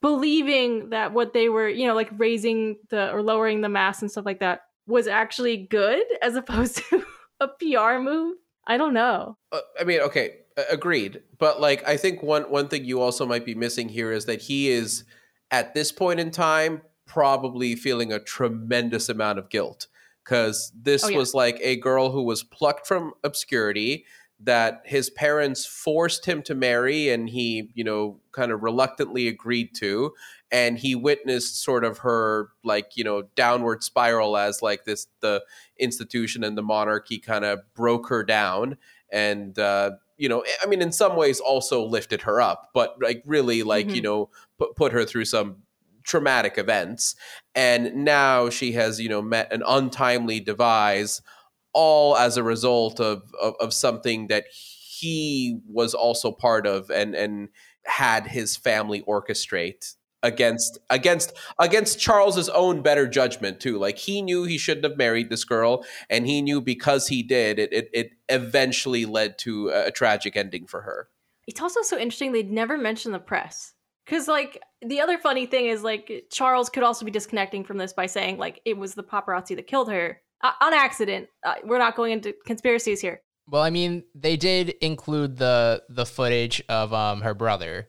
[0.00, 4.10] believing that what they were, you know, like raising the or lowering the mass and
[4.10, 7.04] stuff like that was actually good as opposed to
[7.40, 8.36] a PR move.
[8.66, 9.36] I don't know.
[9.52, 10.36] Uh, I mean, okay,
[10.70, 11.20] agreed.
[11.38, 14.40] But like I think one one thing you also might be missing here is that
[14.40, 15.04] he is
[15.50, 19.86] at this point in time probably feeling a tremendous amount of guilt
[20.24, 21.18] because this oh, yeah.
[21.18, 24.04] was like a girl who was plucked from obscurity.
[24.40, 29.70] that his parents forced him to marry and he, you know, kind of reluctantly agreed
[29.76, 30.12] to.
[30.50, 35.42] And he witnessed sort of her like, you know, downward spiral as like this, the
[35.78, 38.76] institution and the monarchy kind of broke her down.
[39.10, 43.22] And, uh, you know, I mean, in some ways also lifted her up, but like
[43.24, 43.94] really like, Mhm.
[43.96, 45.62] you know, put, put her through some
[46.04, 47.16] traumatic events.
[47.54, 51.22] And now she has, you know, met an untimely demise
[51.72, 57.14] all as a result of, of, of something that he was also part of and,
[57.14, 57.48] and
[57.84, 63.78] had his family orchestrate against against against Charles's own better judgment too.
[63.78, 67.58] Like he knew he shouldn't have married this girl, and he knew because he did,
[67.58, 71.08] it it, it eventually led to a, a tragic ending for her.
[71.46, 73.73] It's also so interesting they'd never mention the press.
[74.04, 77.92] Because, like, the other funny thing is, like, Charles could also be disconnecting from this
[77.92, 81.28] by saying, like, it was the paparazzi that killed her uh, on accident.
[81.44, 83.22] Uh, we're not going into conspiracies here.
[83.48, 87.88] Well, I mean, they did include the the footage of um her brother.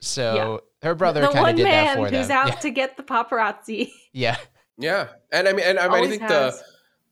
[0.00, 2.20] So her brother kind of one did that man for them.
[2.20, 2.54] who's out yeah.
[2.54, 3.90] to get the paparazzi.
[4.12, 4.36] yeah.
[4.76, 6.58] Yeah, and I mean, and I, mean, I think has.
[6.58, 6.64] the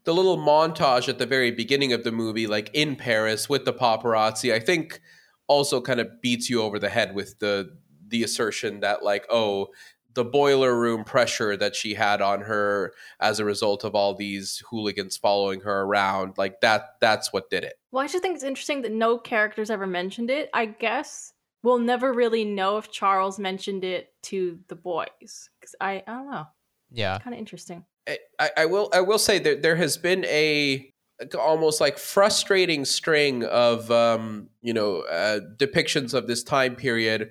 [0.04, 3.72] the little montage at the very beginning of the movie, like in Paris with the
[3.72, 5.00] paparazzi, I think
[5.46, 7.76] also kind of beats you over the head with the
[8.12, 9.70] the assertion that like, oh,
[10.14, 14.62] the boiler room pressure that she had on her as a result of all these
[14.70, 17.74] hooligans following her around, like that that's what did it.
[17.90, 20.50] Well, I just think it's interesting that no characters ever mentioned it.
[20.52, 25.50] I guess we'll never really know if Charles mentioned it to the boys.
[25.60, 26.46] Because I, I don't know.
[26.90, 27.18] Yeah.
[27.18, 27.84] Kind of interesting.
[28.38, 30.92] I, I will I will say that there has been a
[31.38, 37.30] almost like frustrating string of um, you know uh, depictions of this time period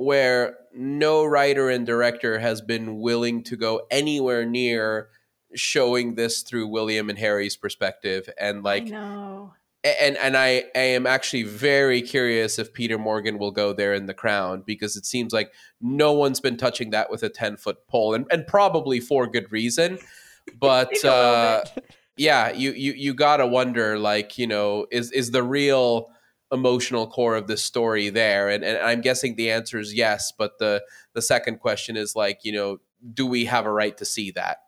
[0.00, 5.08] where no writer and director has been willing to go anywhere near
[5.54, 8.26] showing this through William and Harry's perspective.
[8.38, 8.88] And like
[9.84, 14.06] and and I, I am actually very curious if Peter Morgan will go there in
[14.06, 17.86] the crown because it seems like no one's been touching that with a 10 foot
[17.86, 19.98] pole and, and probably for good reason.
[20.58, 21.64] But Maybe a little uh,
[22.16, 26.10] yeah you, you you gotta wonder like you know is is the real
[26.52, 30.58] emotional core of this story there and, and i'm guessing the answer is yes but
[30.58, 30.82] the
[31.12, 32.78] the second question is like you know
[33.14, 34.58] do we have a right to see that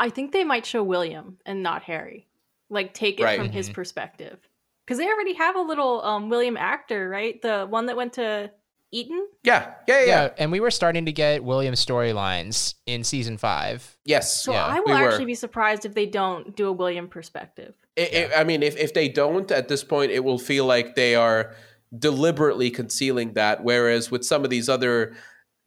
[0.00, 2.26] I think they might show William and not Harry.
[2.68, 3.38] Like take it Right.
[3.38, 3.74] from his Mhm.
[3.74, 4.40] perspective.
[4.84, 7.40] Because they already have a little um, William actor, right?
[7.40, 8.50] The one that went to
[8.94, 9.26] Eton.
[9.42, 13.96] yeah yeah yeah, Yeah, and we were starting to get William storylines in season five.
[14.04, 15.08] yes So Yeah, I will were.
[15.08, 17.74] actually be surprised if they don't do a William perspective.
[17.96, 20.94] It, it- I mean, if, if they don't at this point, it will feel like
[20.94, 21.54] they are
[21.96, 23.62] deliberately concealing that.
[23.62, 25.14] Whereas with some of these other,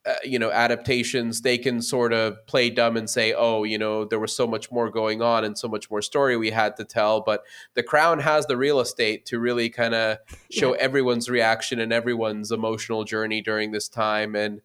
[0.07, 4.05] uh, you know, adaptations, they can sort of play dumb and say, "Oh, you know,
[4.05, 6.85] there was so much more going on and so much more story we had to
[6.85, 7.43] tell." But
[7.73, 10.17] The Crown has the real estate to really kind of
[10.49, 10.79] show Yeah.
[10.81, 14.35] everyone's reaction and everyone's emotional journey during this time.
[14.35, 14.61] And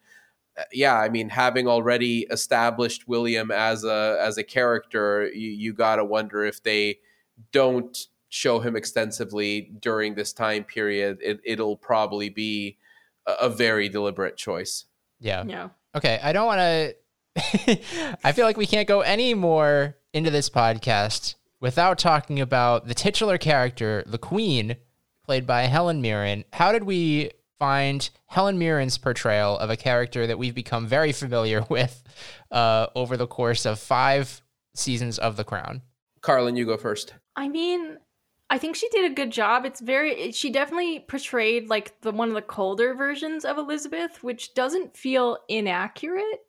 [0.56, 5.72] uh, yeah, I mean, having already established William as a as a character, you, you
[5.72, 6.98] got to wonder if they
[7.50, 12.78] don't show him extensively during this time period, it, it'll probably be
[13.26, 14.84] a, a very deliberate choice.
[15.22, 15.44] Yeah.
[15.46, 15.68] Yeah.
[15.94, 16.96] Okay, I don't want to.
[18.24, 22.94] I feel like we can't go any more into this podcast without talking about the
[22.94, 24.76] titular character, the Queen,
[25.24, 26.44] played by Helen Mirren.
[26.52, 31.64] How did we find Helen Mirren's portrayal of a character that we've become very familiar
[31.70, 32.02] with
[32.50, 34.42] uh, over the course of five
[34.74, 35.82] seasons of The Crown?
[36.20, 37.14] Carlyn, you go first.
[37.36, 37.98] I mean,
[38.52, 39.64] I think she did a good job.
[39.64, 44.54] It's very she definitely portrayed like the one of the colder versions of Elizabeth, which
[44.54, 46.40] doesn't feel inaccurate.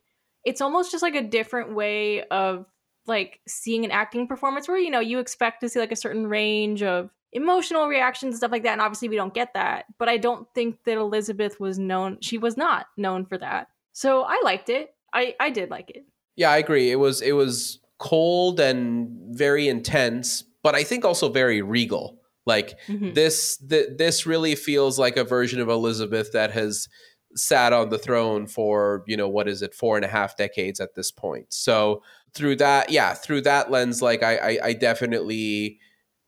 [0.43, 2.65] It's almost just like a different way of
[3.07, 6.27] like seeing an acting performance where you know you expect to see like a certain
[6.27, 10.07] range of emotional reactions and stuff like that and obviously we don't get that but
[10.07, 14.39] i don't think that elizabeth was known she was not known for that so i
[14.43, 16.91] liked it i i did like it Yeah, I agree.
[16.91, 22.19] It was it was cold and very intense, but I think also very regal.
[22.45, 23.13] Like Mhm.
[23.15, 26.87] this th- this really feels like a version of Elizabeth that has
[27.35, 30.79] sat on the throne for you know what is it four and a half decades
[30.79, 31.47] at this point.
[31.49, 32.01] So
[32.33, 35.79] through that, yeah, through that lens, like I I, I definitely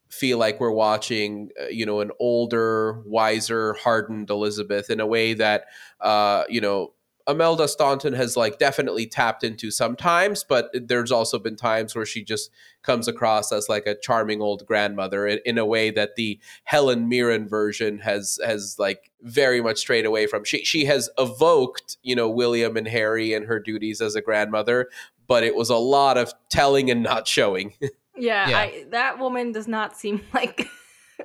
[0.09, 5.33] feel like we're watching uh, you know an older, wiser, hardened Elizabeth in a way
[5.33, 5.65] that
[5.99, 6.93] uh, you know
[7.27, 12.23] Imelda Staunton has like definitely tapped into sometimes, but there's also been times where she
[12.23, 12.51] just
[12.85, 17.09] comes across as like a charming old grandmother in, in a way that the Helen
[17.09, 20.43] Mirren version has has like very much strayed away from.
[20.43, 24.89] She she has evoked, you know, William and Harry and her duties as a grandmother,
[25.27, 27.73] but it was a lot of telling and not showing.
[28.17, 28.59] yeah, Yeah.
[28.59, 30.67] I, that woman does not seem like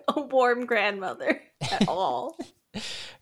[0.08, 2.36] a warm grandmother at all.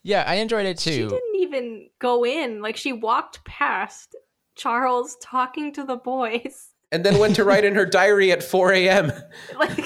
[0.03, 0.93] yeah, I enjoyed it too.
[0.93, 2.63] She didn't even go in.
[2.63, 4.15] Like she walked past
[4.55, 6.75] Charles talking to the boys.
[6.91, 9.13] And then went to write in her diary at 4 a.m.
[9.59, 9.79] Like,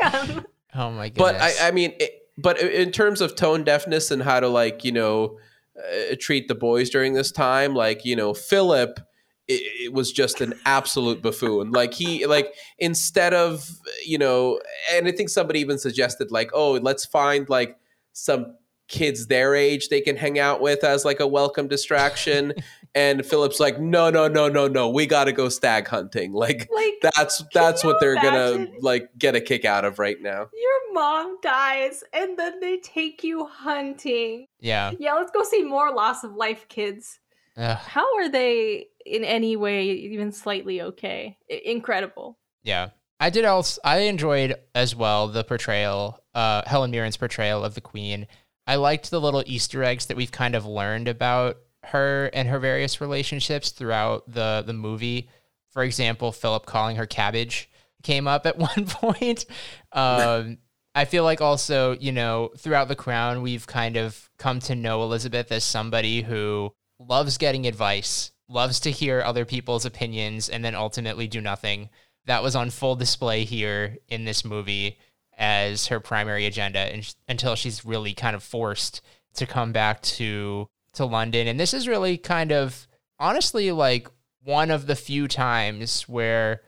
[0.00, 0.44] man.
[0.74, 1.16] Oh my goodness.
[1.16, 1.36] But.
[1.36, 4.92] I, I mean, it, but in terms of tone deafness and how to like, you
[4.92, 5.38] know,
[5.76, 9.00] uh, treat the boys during this time, like, you know, Philip
[9.48, 11.70] it, it was just an absolute buffoon.
[11.72, 13.68] Like he like instead of,
[14.04, 14.60] you know,
[14.92, 17.76] and I think somebody even suggested like, oh, let's find like
[18.12, 18.54] some
[18.88, 22.54] kids their age they can hang out with as like a welcome distraction
[22.94, 26.94] and philip's like no no no no no we gotta go stag hunting like Like
[27.14, 31.38] that's that's what they're gonna like get a kick out of right now your mom
[31.42, 34.46] dies and then they take you hunting.
[34.58, 34.90] yeah.
[34.98, 37.20] Yeah, let's go see more loss of life kids.
[37.56, 41.36] Ugh, How are they in any way even slightly okay?
[41.50, 42.36] I- incredible.
[42.62, 42.90] yeah.
[43.20, 47.80] I did also I enjoyed as well the portrayal, uh Helen Mirren's portrayal of the
[47.80, 48.26] Queen.
[48.66, 51.56] I liked the little Easter eggs that we've kind of learned about
[51.88, 55.28] her and her various relationships throughout the the movie.
[55.70, 57.70] For example, Philip calling her cabbage
[58.02, 59.46] came up at one point.
[59.92, 60.58] Um,
[60.94, 65.02] I feel like also, you know, throughout The Crown, we've kind of come to know
[65.02, 70.74] Elizabeth as somebody who loves getting advice, loves to hear other people's opinions, and then
[70.74, 71.90] ultimately do nothing.
[72.24, 74.98] That was on full display here in this movie
[75.36, 79.00] as her primary agenda and until she's really kind of forced
[79.34, 81.46] to come back to to London.
[81.48, 82.86] And this is really kind of
[83.18, 84.08] honestly like
[84.44, 86.62] one of the few times where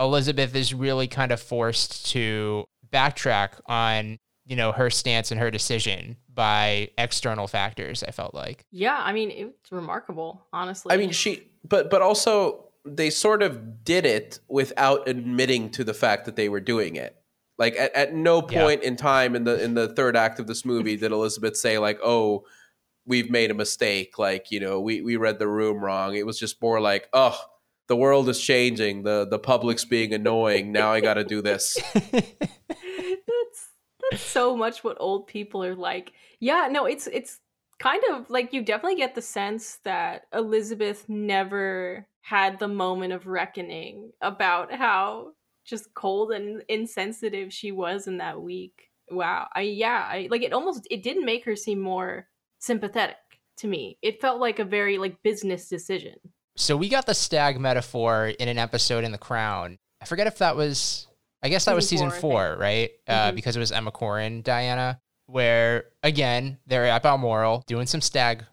[0.00, 5.50] Elizabeth is really kind of forced to backtrack on, you know, her stance and her
[5.50, 8.64] decision by external factors, I felt like.
[8.72, 10.92] Yeah, I mean it's remarkable, honestly.
[10.92, 15.94] i mean she but but also they sort of did it without admitting to the
[15.94, 17.16] fact that they were doing it
[17.56, 18.62] like at, at no Yeah.
[18.62, 21.78] point in time in the in the third act of this movie did elizabeth say
[21.78, 22.44] like oh
[23.06, 26.38] we've made a mistake like you know we we read the room wrong it was
[26.38, 27.38] just more like oh
[27.86, 31.78] the world is changing the the public's being annoying now i got to do this
[31.94, 33.68] that's
[34.10, 36.12] that's so much what old people are like.
[36.40, 37.40] Yeah, no, it's it's
[37.78, 43.26] kind of like you definitely get the sense that Elizabeth never had the moment of
[43.26, 45.32] reckoning about how
[45.64, 48.90] just cold and insensitive she was in that week.
[49.10, 49.48] Wow.
[49.54, 52.28] I yeah, I like it almost it didn't make her seem more
[52.64, 53.16] sympathetic
[53.58, 53.98] to me.
[54.02, 56.14] It felt like a very like business decision.
[56.56, 59.78] So we got the stag metaphor in an episode in The Crown.
[60.00, 61.08] I forget if that was,
[61.42, 62.90] I guess that was Season four, right?
[63.08, 63.34] Uh, Mhm.
[63.34, 68.44] because it was Emma Corrin, Diana, where again, they're at Balmoral doing some stag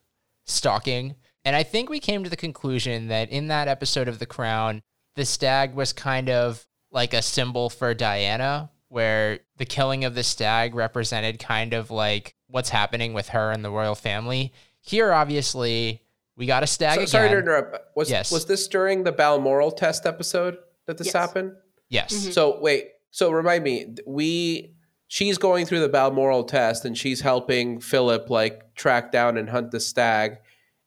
[0.46, 1.16] stalking.
[1.46, 4.82] And I think we came to the conclusion that in that episode of The Crown,
[5.16, 10.24] the stag was kind of like a symbol for Diana, where the killing of the
[10.24, 14.54] stag represented kind of like what's happening with her and the royal family.
[14.82, 16.02] Here, obviously,
[16.36, 17.08] we got a stag So- again.
[17.08, 18.32] sorry to interrupt was Yes.
[18.32, 21.14] was this during the balmoral test episode that this Yes.
[21.14, 21.54] happened
[21.90, 22.14] Yes.
[22.14, 22.34] Mhm.
[22.34, 24.74] So wait, so remind me, we
[25.08, 29.72] she's going through the Balmoral test and she's helping Philip like track down and hunt
[29.72, 30.38] the stag,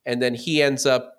[0.07, 1.13] and then he ends up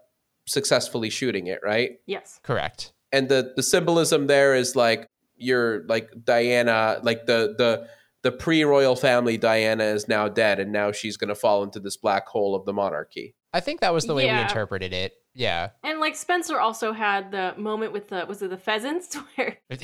[0.47, 1.99] successfully shooting it, right?
[2.07, 2.39] Yes.
[2.43, 2.93] Correct.
[3.11, 7.87] And the the symbolism there is like you're like Diana, like the the
[8.25, 11.95] the pre-royal family Diana is now dead and now she's going to fall into this
[11.95, 13.35] black hole of the monarchy.
[13.53, 15.13] I think that was the way we interpreted it.
[15.35, 15.69] Yeah.
[15.83, 19.59] And like Spencer also had the moment with the was it the pheasants where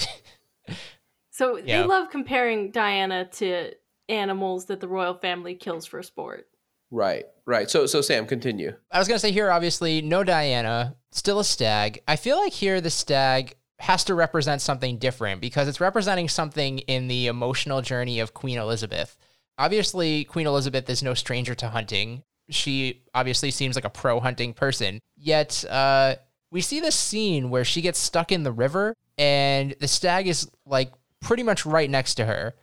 [1.30, 1.82] So Yeah.
[1.84, 3.74] they love comparing Diana to
[4.10, 6.48] animals that the royal family kills for sport.
[6.90, 7.26] Right.
[7.46, 7.70] Right.
[7.70, 8.74] So so Sam, continue.
[8.92, 12.02] I was going to say here, obviously, no Diana, still a stag.
[12.08, 16.80] I feel like here the stag has to represent something different because it's representing something
[16.80, 19.18] in the emotional journey of Queen Elizabeth.
[19.58, 22.22] Obviously, Queen Elizabeth is no stranger to hunting.
[22.50, 25.00] She obviously seems like a pro hunting person.
[25.18, 26.16] Yet, uh,
[26.52, 30.50] we see this scene where she gets stuck in the river and the stag is
[30.66, 32.54] like pretty much right next to her.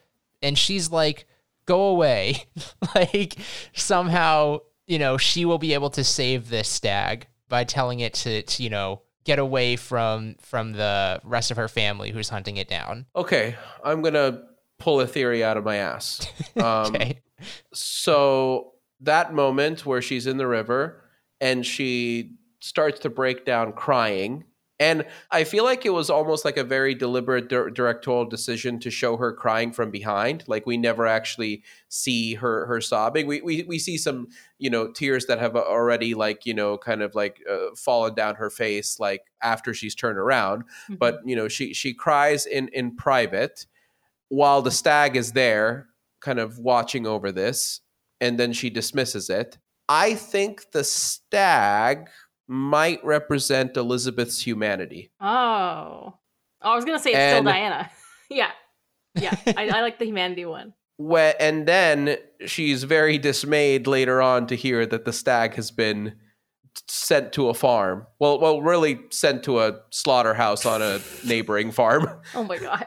[0.40, 1.26] And she's like,
[1.66, 2.44] go away.
[2.94, 3.34] like,
[3.72, 8.42] somehow, you know, she will be able to save this stag by telling it to,
[8.42, 12.66] to you know, get away from from the rest of her family who's hunting it
[12.66, 13.04] down.
[13.14, 14.42] Okay, I'm to
[14.78, 16.26] pull a theory out of my ass.
[16.56, 17.20] Um, okay.
[17.72, 21.04] so that moment where she's in the river
[21.40, 24.44] and she starts to break down crying
[24.80, 28.90] and i feel like it was almost like a very deliberate dir- directorial decision to
[28.90, 30.44] show her crying from behind.
[30.46, 33.26] Like we never actually see her her sobbing.
[33.26, 37.02] We we, we see some you know tears that have already like you know kind
[37.02, 40.64] of like uh, fallen down her face like after she's turned around.
[40.88, 43.66] But you know she she cries in in private
[44.28, 45.88] while the stag is there,
[46.20, 47.80] kind of watching over this,
[48.20, 49.58] and then she dismisses it.
[49.88, 52.08] I think the stag
[52.48, 55.10] might represent Elizabeth's humanity.
[55.20, 56.14] Oh.
[56.62, 57.90] Oh, I was gonna say it's And- still Diana.
[58.30, 58.50] yeah.
[59.14, 59.34] Yeah.
[59.56, 60.74] I, I like the humanity one.
[60.98, 66.16] Whe- and then she's very dismayed later on to hear that the stag has been
[66.88, 68.06] sent to a farm.
[68.18, 72.08] Well, well, really sent to a slaughterhouse on a neighboring farm.
[72.34, 72.86] Oh my god.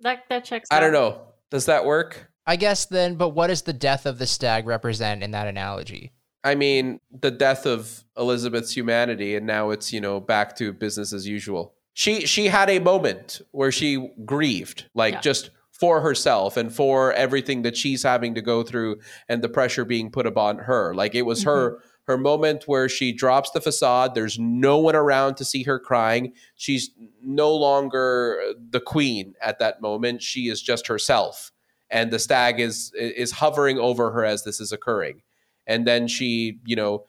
[0.00, 1.22] That that checks I don't know.
[1.50, 2.30] Does that work?
[2.46, 6.12] I guess then, but what does the death of the stag represent in that analogy?
[6.44, 11.12] I mean, the death of Elizabeth's humanity, and now it's you know back to business
[11.12, 11.74] as usual.
[11.94, 15.20] She she had a moment where she grieved, like Yeah.
[15.20, 18.96] just for herself and for everything that she's having to go through
[19.28, 20.94] and the pressure being put upon her.
[20.94, 21.86] Like it was her mm-hmm.
[22.06, 24.14] her moment where she drops the facade.
[24.14, 26.34] There's no one around to see her crying.
[26.54, 26.90] She's
[27.22, 30.22] no longer the queen at that moment.
[30.22, 31.50] She is just herself,
[31.90, 35.22] and the stag is is hovering over her as this is occurring
[35.66, 37.04] and then she you know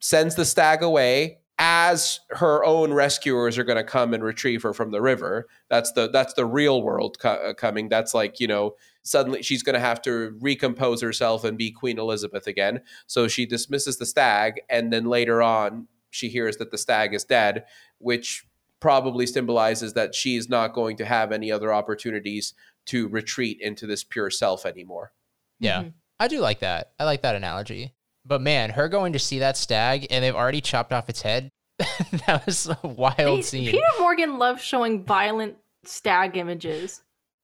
[0.00, 4.72] sends the stag away as her own rescuers are going to come and retrieve her
[4.72, 8.46] from the river that's the that's the real world co- uh, coming that's like you
[8.46, 13.28] know suddenly she's going to have to recompose herself and be queen elizabeth again so
[13.28, 17.64] she dismisses the stag and then later on she hears that the stag is dead
[17.98, 18.46] which
[18.80, 22.54] probably symbolizes that she is not going to have any other opportunities
[22.86, 25.12] to retreat into this pure self anymore
[25.58, 25.82] Yeah.
[25.82, 25.92] Mhm.
[26.20, 26.92] I do like that.
[27.00, 27.94] I like that analogy.
[28.26, 31.50] But man, her going to see that stag and they've already chopped off its head.
[31.78, 33.70] that was a wild Pe- scene.
[33.70, 37.02] Peter Morgan loves showing violent stag images.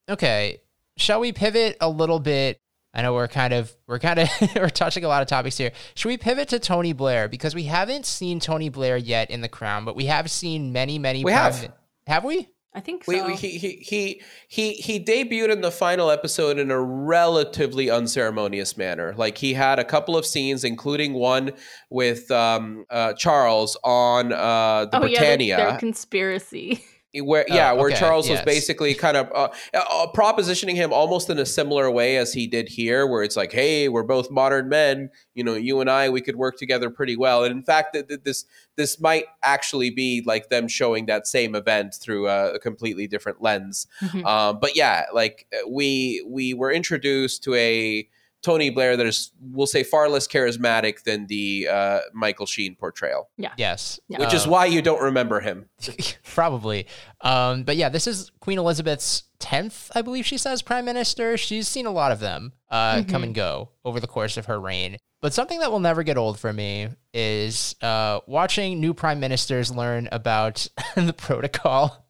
[0.09, 0.61] Okay.
[0.99, 2.61] Shall we pivot a little bit?
[2.93, 5.72] I know we're kind of we're kind of we're touching a lot of topics here.
[5.95, 9.49] Should we pivot to Tony Blair because we haven't seen Tony Blair yet in The
[9.49, 11.24] Crown, but we have seen many many.
[11.24, 11.72] We have.
[12.07, 12.49] Have we?
[12.77, 13.12] I think so.
[13.12, 17.89] We, we, he, he he he he debuted in the final episode in a relatively
[17.89, 19.14] unceremonious manner.
[19.16, 21.53] Like he had a couple of scenes, including one
[21.89, 26.85] with um, uh, Charles on uh, the oh yeah, Britannia, their, their conspiracy.
[27.21, 31.31] where yeah, Oh, where okay, Charles was basically kind of uh, uh, propositioning him almost
[31.31, 34.69] in a similar way as he did here, where it's like, hey, we're both modern
[34.69, 35.11] men.
[35.35, 37.45] You know, you and I, we could work together pretty well.
[37.45, 38.45] And in fact, th- th- this
[38.77, 43.43] this might actually be like them showing that same event through a, a completely different
[43.43, 43.87] lens.
[44.03, 44.25] Mhm.
[44.25, 48.09] Um, but yeah, like uh, we we were introduced to a
[48.47, 53.28] Tony Blair that is, we'll say, far less charismatic than the uh, Michael Sheen portrayal,
[53.36, 53.51] Yeah.
[53.57, 53.99] Yes.
[54.09, 54.20] Yeah.
[54.20, 55.68] which is Uh, why you don't remember him.
[56.22, 56.86] Probably.
[57.22, 61.36] Um, but yeah, this is Queen Elizabeth's 10th, I believe she says, prime minister.
[61.36, 64.61] She's seen a lot of them uh, come and go over the course of her
[64.61, 64.97] reign.
[65.20, 69.74] But something that will never get old for me is uh, watching new prime ministers
[69.74, 72.05] learn about the protocol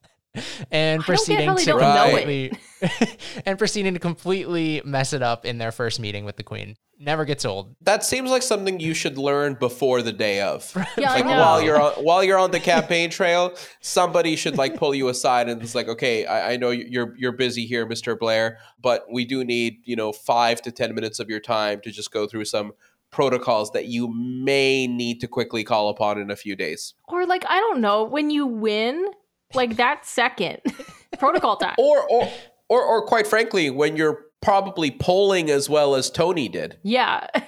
[0.71, 2.59] and I don't get proceeding how they to don't know completely
[3.47, 6.77] and proceeding to completely mess it up in their first meeting with the queen.
[6.99, 7.77] Never gets old.
[7.83, 10.73] That seems like something you should learn before the day of.
[10.97, 11.41] Yeah, like I know.
[11.41, 15.51] while you're on while you're on the campaign trail, somebody should like pull you aside
[15.51, 18.19] and it's like, okay, I, I know you're you're busy here, Mr.
[18.19, 21.91] Blair, but we do need you know five to ten minutes of your time to
[21.91, 22.73] just go through some
[23.11, 26.95] protocols that you may need to quickly call upon in a few days.
[27.09, 29.07] or like I don't know when you win,
[29.55, 30.61] like that second
[31.19, 31.75] protocol time.
[31.79, 32.29] Or or
[32.69, 36.79] or, or quite frankly, when you're probably polling as well as Tony did.
[36.83, 37.27] Yeah.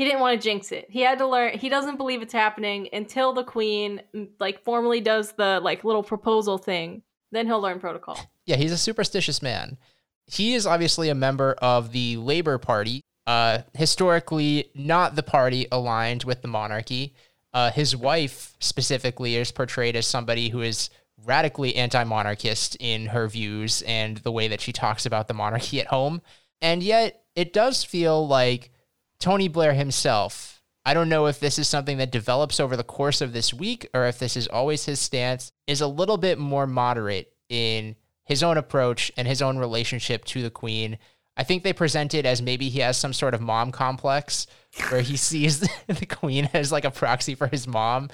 [0.00, 0.86] He didn't want to jinx it.
[0.88, 1.58] He had to learn.
[1.58, 6.02] He doesn't believe it's happening until the queen mm, like formally does the like little
[6.02, 7.02] proposal thing.
[7.32, 8.18] Then he'll learn protocol.
[8.46, 9.76] Yeah, he's a superstitious man.
[10.24, 16.24] He is obviously a member of the Labor Party, uh, historically not the party aligned
[16.24, 17.14] with the monarchy.
[17.52, 20.88] Uh, his wife specifically is portrayed as somebody who is
[21.24, 25.88] radically anti-monarchist in her views and the way that she talks about the monarchy at
[25.88, 26.22] home.
[26.60, 28.70] And yet, it does feel like
[29.18, 30.62] Tony Blair himself.
[30.84, 33.88] I don't know if this is something that develops over the course of this week
[33.92, 38.42] or if this is always his stance, is a little bit more moderate in his
[38.42, 40.98] own approach and his own relationship to the queen.
[41.36, 44.46] I think they present it as maybe he has some sort of mom complex
[44.88, 48.08] where he sees the queen as like a proxy for his mom.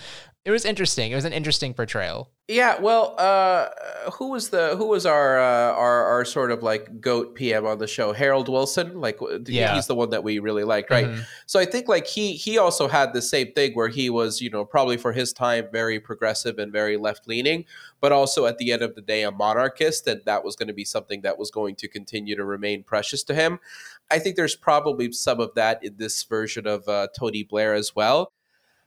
[0.46, 1.10] It was interesting.
[1.10, 2.30] It was an interesting portrayal.
[2.46, 3.66] Yeah, well, uh,
[4.12, 7.78] who was the who was our uh, our our sort of like goat PM on
[7.78, 8.12] the show?
[8.12, 9.74] Harold Wilson, like Yeah.
[9.74, 11.08] he's the one that we really liked, right?
[11.08, 11.24] Mhm.
[11.46, 14.48] So I think like he he also had the same thing where he was you
[14.48, 17.64] know probably for his time very progressive and very left leaning,
[18.00, 20.72] but also at the end of the day a monarchist, and that was going to
[20.74, 23.58] be something that was going to continue to remain precious to him.
[24.12, 27.96] I think there's probably some of that in this version of uh, Tony Blair as
[27.96, 28.30] well.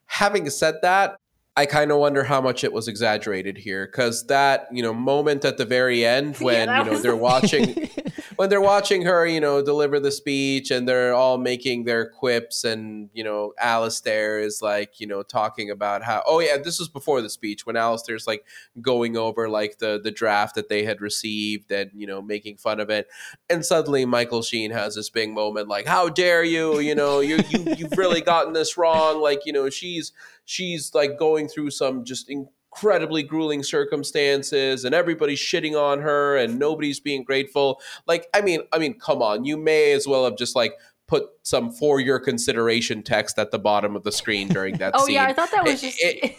[0.06, 1.20] Having said that,
[1.60, 5.44] I kind of wonder how much it was exaggerated here because that you know moment
[5.44, 7.90] at the very end when that you know they're watching
[8.40, 12.64] when they're watching her, you know, deliver the speech and they're all making their quips
[12.64, 16.88] and, you know, Alastair is like, you know, talking about how oh yeah, this was
[16.88, 18.46] before the speech when Alastair's like
[18.80, 22.80] going over like the the draft that they had received and, you know, making fun
[22.80, 23.10] of it.
[23.50, 26.80] And suddenly Michael Sheen has this big moment like, How dare you?
[26.80, 29.22] You know, you, you you've really gotten this wrong.
[29.22, 30.14] Like, you know, she's
[30.46, 32.30] she's like going through some just
[32.74, 38.62] incredibly grueling circumstances and everybody's shitting on her and nobody's being grateful like i mean
[38.72, 40.74] i mean come on you may as well have just like
[41.08, 45.06] put some for your consideration text at the bottom of the screen during that oh
[45.06, 46.02] scene yeah, I thought that was It- just.
[46.02, 46.36] it-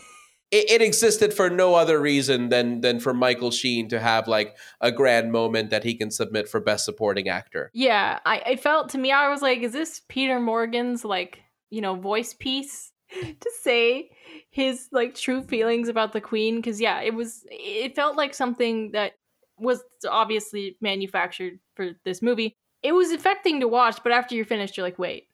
[0.52, 4.56] it, it existed for no other reason than than for Michael Sheen to have like
[4.80, 7.70] a grand moment that he can submit for best supporting actor.
[7.72, 9.12] yeah, I it felt to me.
[9.12, 11.38] I was like, is this Peter Morgan's like
[11.70, 12.89] you know voice piece
[13.40, 14.10] to say
[14.50, 16.56] his like true feelings about the Queen?
[16.56, 17.44] Because yeah, it was.
[17.50, 19.12] It felt like something that
[19.58, 22.56] was obviously manufactured for this movie.
[22.82, 25.28] It was affecting to watch, but after you're finished, you're like, wait,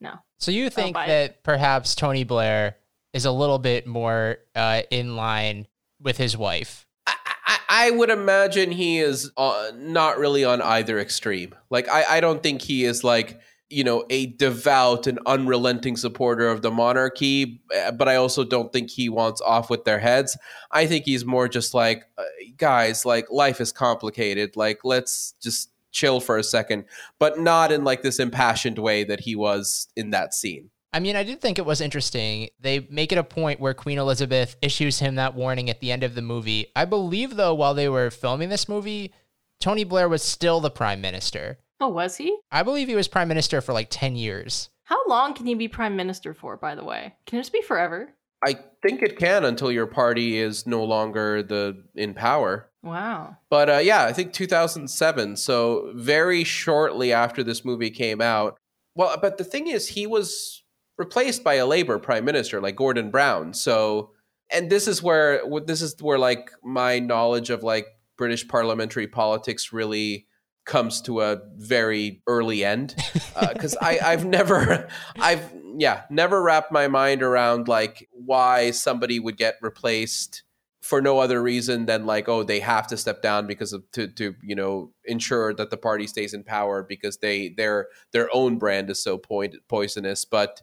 [0.00, 0.14] no.
[0.38, 1.08] So you think buy it.
[1.08, 2.76] that perhaps Tony Blair
[3.12, 5.66] is a little bit more uh, in line
[6.00, 6.86] with his wife?
[7.06, 7.14] I,
[7.46, 11.54] I, I would imagine he is uh, not really on either extreme.
[11.70, 13.40] Like I, I don't think he is like
[13.70, 18.72] you know a devout and unrelenting supporter of the monarchy, uh, but I also don't
[18.72, 20.36] think he wants off with their heads.
[20.70, 22.24] I think he's more just like uh,
[22.56, 24.56] guys, like life is complicated.
[24.56, 26.84] Like let's just chill for a second,
[27.18, 30.70] but not in like this impassioned way that he was in that scene.
[30.92, 32.48] I mean, I did think it was interesting.
[32.58, 36.02] They make it a point where Queen Elizabeth issues him that warning at the end
[36.02, 36.66] of the movie.
[36.74, 39.12] I believe, though, while they were filming this movie,
[39.60, 41.58] Tony Blair was still the prime minister.
[41.80, 42.38] Oh, was he?
[42.50, 44.68] I believe he was prime minister for like 10 years.
[44.84, 46.56] How long can you be prime minister for?
[46.56, 48.12] By the way, can it just be forever?
[48.44, 52.70] I think it can until your party is no longer the in power.
[52.82, 53.36] Wow.
[53.50, 55.36] But uh, yeah, I think 2007.
[55.36, 58.56] So very shortly after this movie came out.
[58.94, 60.62] Well, but the thing is, he was
[60.98, 63.54] replaced by a Labor prime minister like Gordon Brown.
[63.54, 64.12] So,
[64.50, 69.72] and this is where this is where like my knowledge of like British parliamentary politics
[69.72, 70.26] really
[70.70, 72.94] comes to a very early end
[73.34, 79.18] uh, because I I've never I've yeah never wrapped my mind around like why somebody
[79.18, 80.44] would get replaced
[80.80, 84.06] for no other reason than like oh they have to step down because of to
[84.08, 88.56] to you know ensure that the party stays in power because they their their own
[88.56, 90.24] brand is so point, poisonous.
[90.24, 90.62] But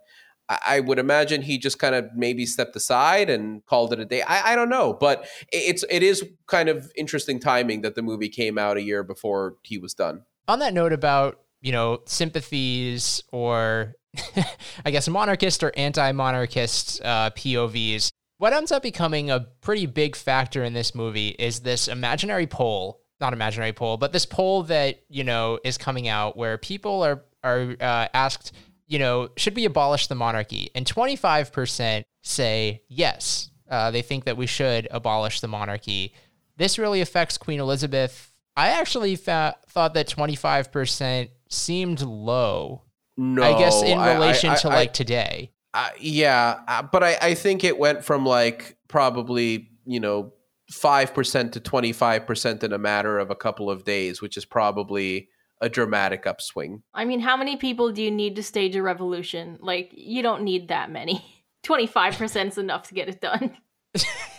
[0.49, 4.21] I, would imagine he just kind of maybe stepped aside and called it a day.
[4.21, 8.29] I, I don't know but it's it is kind of interesting timing that the movie
[8.29, 10.23] came out a year before he was done.
[10.47, 13.95] On that note about, you know, sympathies or
[14.85, 20.15] I guess monarchist or anti monarchist uh, POVs, what ends up becoming a pretty big
[20.15, 25.01] factor in this movie is this imaginary poll, not imaginary poll, but this poll that,
[25.09, 28.53] you know, is coming out where people are, are uh, asked,
[28.88, 30.69] you know, should we abolish the monarchy?
[30.73, 33.49] And 25% say yes.
[33.69, 36.13] Uh, they think that we should abolish the monarchy.
[36.57, 38.33] This really affects Queen Elizabeth.
[38.55, 42.83] I actually fa- thought that 25% seemed low.
[43.17, 45.51] no I guess in I- I- relation I- to I- like today.
[45.73, 50.33] Uh, yeah, uh, but I, I think it went from like probably you know
[50.71, 54.38] five percent to twenty five percent in a matter of a couple of days, which
[54.38, 55.27] is probably
[55.62, 56.84] a dramatic upswing.
[56.93, 59.58] I mean, how many people do you need to stage a revolution?
[59.62, 61.26] Like, you don't need that many.
[61.64, 63.58] 25% is enough to get it done.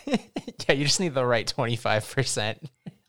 [0.07, 2.57] yeah, you just need the right 25%.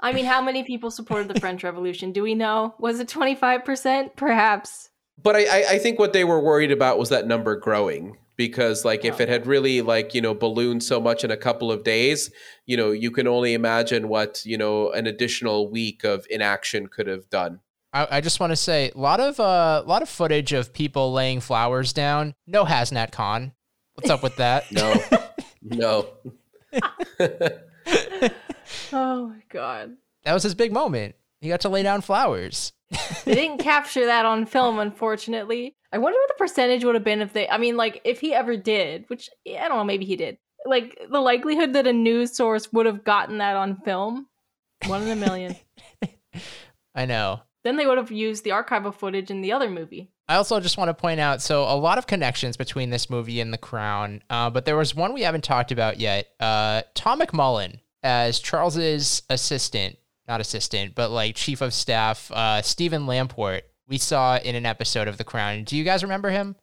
[0.00, 2.12] I mean, how many people supported the French Revolution?
[2.12, 2.74] Do we know?
[2.78, 4.16] Was it 25%?
[4.16, 4.90] Perhaps.
[5.22, 8.86] But I, I, I think what they were worried about was that number growing because
[8.86, 11.84] like if it had really like you know ballooned so much in a couple of
[11.84, 12.30] days,
[12.64, 17.06] you know you can only imagine what you know an additional week of inaction could
[17.06, 17.60] have done.
[17.92, 21.12] I, I just want to say a lot of uh, lot of footage of people
[21.12, 22.34] laying flowers down.
[22.46, 23.52] No Hasnat Khan.
[23.94, 24.64] What's up with that?
[24.72, 24.94] No,
[25.62, 26.06] no.
[28.92, 29.96] Oh my god.
[30.24, 31.16] that was his big moment.
[31.40, 32.72] He got to lay down flowers.
[33.24, 35.76] They didn't capture that on film, unfortunately.
[35.92, 38.32] I wonder what the percentage would have been if they, I mean, like, if he
[38.34, 40.38] ever did, which I don't know, maybe he did.
[40.64, 44.26] Like, the likelihood that a news source would have gotten that on film,
[44.86, 45.56] one in a million.
[46.94, 47.42] I know.
[47.62, 50.10] Then they would have used the archival footage in the other movie.
[50.28, 53.40] I also just want to point out so a lot of connections between this movie
[53.40, 56.28] and The Crown, uh, but there was one we haven't talked about yet.
[56.38, 63.06] Uh, Tom McMullan as Charles's assistant, not assistant, but like chief of staff, uh, Stephen
[63.06, 63.62] Lamport.
[63.88, 65.64] We saw in an episode of The Crown.
[65.64, 66.54] Do you guys remember him?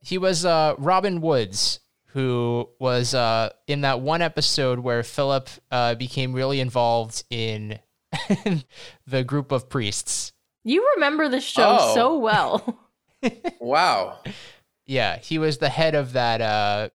[0.00, 1.80] He was uh, Robin Woods,
[2.10, 7.80] who was uh, in that one episode where Philip uh, became really involved in
[9.06, 10.32] the group of priests.
[10.66, 11.94] You remember the show Oh.
[11.94, 12.78] so well.
[13.60, 14.18] Wow.
[14.84, 16.88] Yeah, he was the head of that uh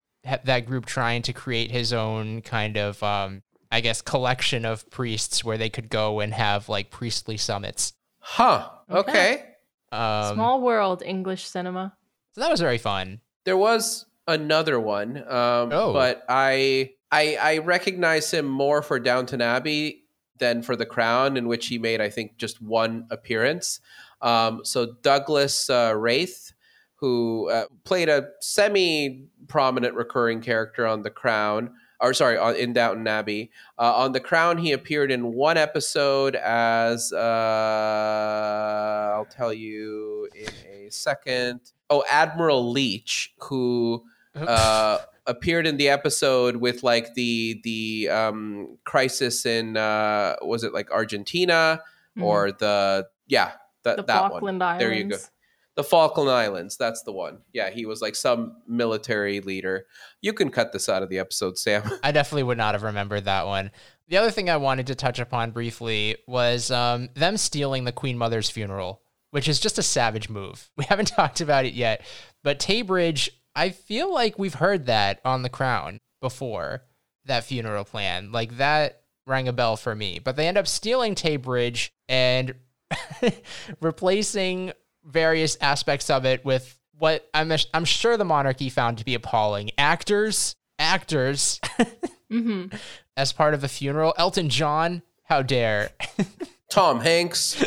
[0.44, 5.42] that group trying to create his own kind of um I guess collection of priests
[5.42, 7.94] where they could go and have like priestly summits.
[8.20, 8.68] Huh.
[8.90, 9.10] Okay.
[9.10, 9.44] Okay.
[9.90, 11.94] Um, Small world English cinema.
[12.34, 13.20] So that was very fun.
[13.44, 15.92] There was another one, um, Oh.
[15.92, 20.01] but I, I I recognize him more for Downton Abbey
[20.38, 23.80] than for The Crown, in which he made I think just one appearance.
[24.20, 26.52] Um, so Douglas uh, Reith,
[26.96, 33.06] who uh, played a semi-prominent recurring character on The Crown, or sorry, on, in Downton
[33.06, 33.50] Abbey.
[33.78, 40.48] Uh, on The Crown, he appeared in one episode as uh, I'll tell you in
[40.70, 41.60] a second.
[41.90, 44.04] Oh, Admiral Leach, who
[44.36, 50.72] uh, appeared in the episode with like the the um, crisis in uh, was it
[50.72, 51.80] like Argentina
[52.18, 52.24] Mhm.
[52.24, 53.52] or the yeah
[53.84, 54.62] that the that Falkland one.
[54.62, 54.84] Islands.
[54.84, 55.16] There you go.
[55.76, 56.76] The Falkland Islands.
[56.76, 57.38] That's the one.
[57.54, 59.86] Yeah, he was like some military leader.
[60.20, 61.82] You can cut this out of the episode, Sam.
[62.02, 63.70] I definitely would not have remembered that one.
[64.08, 68.18] The other thing I wanted to touch upon briefly was um, them stealing the Queen
[68.18, 69.00] Mother's funeral,
[69.30, 70.68] which is just a savage move.
[70.76, 72.02] We haven't talked about it yet,
[72.44, 76.82] but Tay Bridge, I feel like we've heard that on The Crown before,
[77.24, 78.32] that funeral plan.
[78.32, 80.18] Like that rang a bell for me.
[80.18, 82.54] But they end up stealing Tay Bridge and
[83.80, 84.72] replacing
[85.04, 89.70] various aspects of it with what I'm, I'm sure the monarchy found to be appalling
[89.78, 91.60] actors, actors.
[92.30, 92.66] hmm
[93.14, 94.14] as part of a funeral.
[94.16, 95.90] Elton John, how dare?
[96.70, 97.62] Tom Hanks,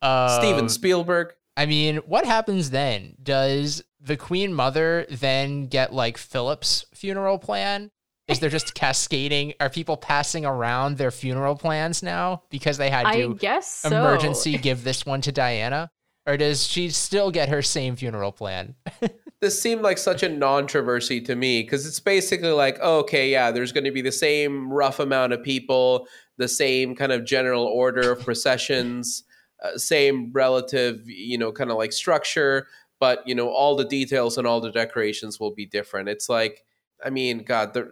[0.00, 1.34] Uh, Steven Spielberg.
[1.56, 3.16] I mean, what happens then?
[3.22, 7.90] Does the Queen Mother then get like Philip's funeral plan?
[8.26, 9.54] Is there just cascading?
[9.60, 13.88] Are people passing around their funeral plans now because they had I to guess so.
[13.88, 15.90] emergency give this one to Diana?
[16.26, 18.74] Or does she still get her same funeral plan?
[19.40, 23.70] this seemed like such a non-controversy to me because it's basically like okay yeah there's
[23.70, 28.12] going to be the same rough amount of people the same kind of general order
[28.12, 29.22] of processions
[29.62, 32.66] uh, same relative you know kind of like structure
[33.00, 36.64] but you know all the details and all the decorations will be different it's like
[37.04, 37.88] i mean god the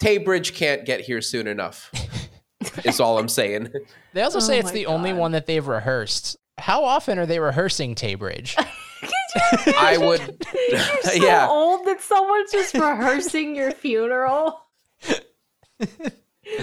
[0.00, 1.90] Tay Bridge can't get here soon enough
[2.84, 3.68] is all i'm saying
[4.14, 6.36] They also Oh say it's my the only one that they've rehearsed.
[6.58, 8.56] How often are they rehearsing Tay Bridge?
[9.78, 10.20] i would
[10.70, 11.46] You're so Yeah.
[11.48, 14.60] old that someone's just rehearsing your funeral.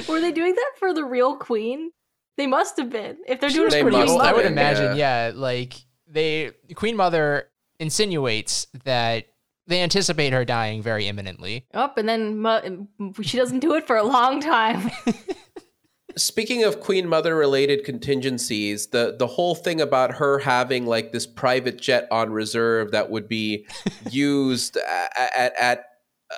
[0.07, 1.91] Were they doing that for the real queen?
[2.37, 3.17] They must have been.
[3.27, 4.43] If they're doing it for the queen I would mother.
[4.43, 5.31] been, imagine, yeah.
[5.35, 5.73] like
[6.09, 7.49] they Queen Mother
[7.79, 9.25] insinuates that
[9.67, 11.67] they anticipate her dying very imminently.
[11.73, 14.91] Up and then mu- she doesn't do it for a long time.
[16.17, 21.27] Speaking of Queen Mother related contingencies, the the whole thing about her having like this
[21.27, 23.67] private jet on reserve that would be
[24.09, 25.85] used at, at at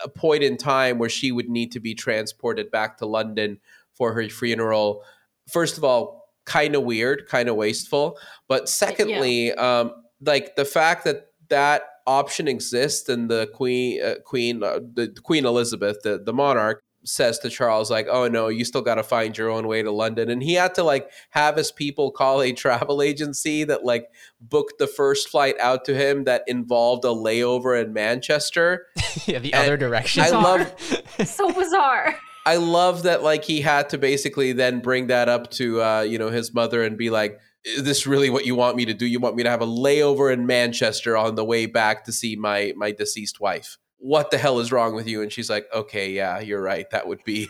[0.04, 3.60] a point in time where she would need to be transported back to London
[3.94, 5.04] for her funeral.
[5.50, 8.18] First of all, kind of weird, kind of wasteful,
[8.48, 14.64] but secondly, um, like the fact that that option exists and the queen uh, queen
[14.64, 18.82] uh, the queen elizabeth the, the monarch says to charles like oh no you still
[18.82, 21.72] got to find your own way to london and he had to like have his
[21.72, 24.08] people call a travel agency that like
[24.40, 28.88] booked the first flight out to him that involved a layover in manchester
[29.28, 30.24] yeah, the And other direction.
[30.24, 30.42] i Bizarre.
[30.44, 30.76] love
[31.28, 32.16] so bizarre.
[32.46, 36.18] I love that like he had to basically then bring that up to uh, you
[36.18, 39.06] know his mother and be like, "Is this really what you want me to do?
[39.06, 42.36] You want me to have a layover in Manchester on the way back to see
[42.36, 43.78] my my deceased wife?
[43.98, 46.90] What the hell is wrong with you?" And she's like, "Okay, yeah, you're right.
[46.90, 47.48] That would be."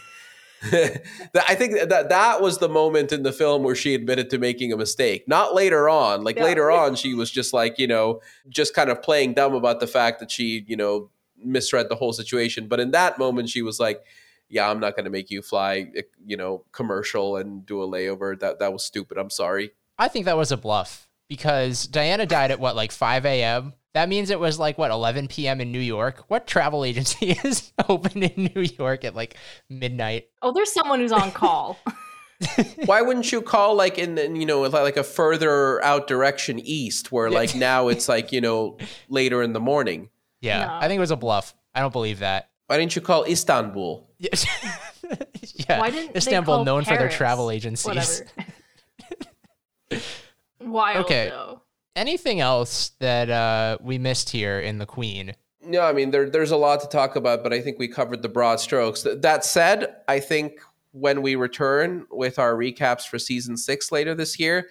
[0.64, 4.72] I think that that was the moment in the film where she admitted to making
[4.72, 5.28] a mistake.
[5.28, 6.24] Not later on.
[6.24, 6.44] Like Yeah.
[6.44, 9.88] later on, she was just like you know, just kind of playing dumb about the
[9.88, 11.10] fact that she you know
[11.44, 12.68] misread the whole situation.
[12.68, 14.04] But in that moment, she was like,
[14.52, 17.88] yeah, I'm not going to make you fly, eh, you know, commercial and do a
[17.88, 18.40] layover.
[18.40, 19.18] That that was stupid.
[19.18, 19.72] I'm sorry.
[19.98, 23.74] I think that was a bluff because Diana died at what, like 5 a.m.?
[23.94, 25.60] That means it was like, what, 11 p.m.
[25.62, 26.24] in New York?
[26.28, 29.36] What travel agency is open in New York at like
[29.70, 30.28] midnight?
[30.42, 31.80] Oh, there's someone who's on call.
[32.86, 37.12] Why wouldn't you call like in, in you know like a further out direction east,
[37.12, 38.78] where like now it's like you know
[39.10, 40.10] later in the morning?
[40.42, 40.74] Yeah, No.
[40.82, 41.54] I think it was a bluff.
[41.76, 42.50] I don't believe that.
[42.68, 44.10] Why didn't you call Istanbul?
[44.22, 44.30] Yeah,
[45.56, 45.80] yeah.
[45.80, 47.88] Why didn't Istanbul call known for their travel agencies.
[47.88, 48.28] Whatever.
[50.60, 51.30] Wild Okay.
[51.30, 51.62] though.
[51.96, 55.34] Anything else that uh, we missed here in the Queen?
[55.66, 58.22] No, I mean there, there's a lot to talk about, but I think we covered
[58.22, 59.06] the broad strokes.
[59.12, 60.60] That said, I think
[60.92, 64.68] when we return with our recaps for season six later this year,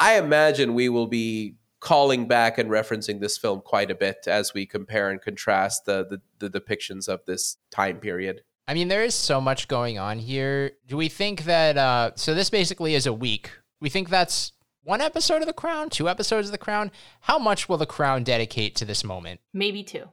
[0.00, 4.54] I imagine we will be calling back and referencing this film quite a bit as
[4.54, 8.40] we compare and contrast the the, the depictions of this time period.
[8.68, 10.72] I mean, there is so much going on here.
[10.86, 11.76] Do we think that?
[11.76, 13.50] Uh, so this basically is a week.
[13.80, 14.52] We think that's
[14.82, 16.90] one episode of The Crown, two episodes of The Crown.
[17.20, 19.40] How much will The Crown dedicate to this moment?
[19.52, 20.08] Maybe two.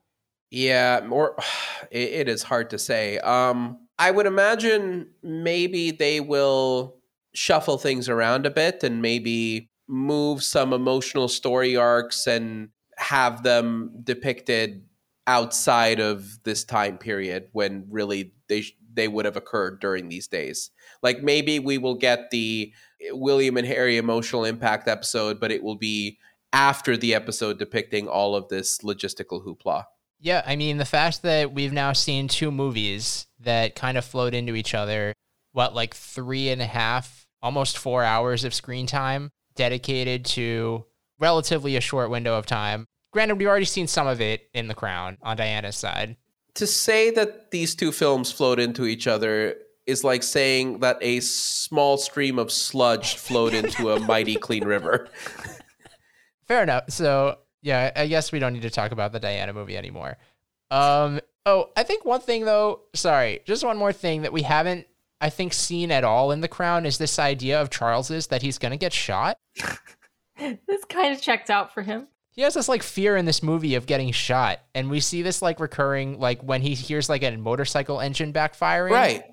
[0.51, 1.37] Yeah, more.
[1.91, 3.19] It, it is hard to say.
[3.19, 6.95] Um, I would imagine maybe they will
[7.35, 13.91] shuffle things around a bit and maybe move some emotional story arcs and have them
[14.03, 14.85] depicted
[15.27, 18.63] outside of this time period when really they
[18.93, 20.69] they would have occurred during these days.
[21.01, 22.71] Like maybe we will get the
[23.11, 26.19] William and Harry emotional impact episode, but it will be
[26.51, 29.85] after the episode depicting all of this logistical hoopla.
[30.19, 34.33] Yeah, I mean, the fact that we've now seen two movies that kind of flowed
[34.33, 35.13] into each other,
[35.51, 40.85] what, like three and a half, almost four hours of screen time dedicated to
[41.19, 42.85] relatively a short window of time.
[43.13, 46.17] Granted, we've already seen some of it in The Crown on Diana's side.
[46.55, 49.55] To say that these two films flowed into each other
[49.85, 55.07] is like saying that a small stream of sludge flowed into a mighty clean river.
[56.47, 56.85] Fair enough.
[56.89, 60.17] So yeah, I guess we don't need to talk about the Diana movie anymore.
[60.71, 64.87] Um, oh, I think one thing though, sorry, just one more thing that we haven't,
[65.21, 68.57] I think, seen at all in The Crown is this idea of Charles's that he's
[68.57, 69.37] gonna get shot.
[70.39, 72.07] this kind of checked out for him.
[72.33, 75.41] He has this like fear in this movie of getting shot, and we see this
[75.41, 78.91] like recurring, like when he hears like a motorcycle engine backfiring.
[78.91, 79.23] Right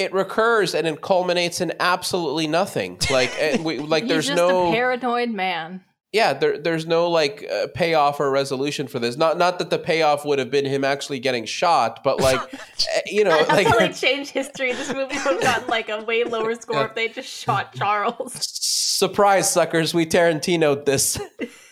[0.00, 2.98] it recurs and it culminates in absolutely nothing.
[3.10, 3.30] Like,
[3.62, 5.84] we, like there's just no a paranoid man.
[6.12, 9.16] Yeah, there, there's no like uh, payoff or resolution for this.
[9.16, 13.00] Not, not that the payoff would have been him actually getting shot, but like, eh,
[13.06, 14.72] you know, like how they changed history.
[14.72, 18.32] This movie would have gotten like a way lower score if they just shot Charles.
[18.40, 19.94] Surprise, suckers!
[19.94, 21.20] We Tarantinoed this.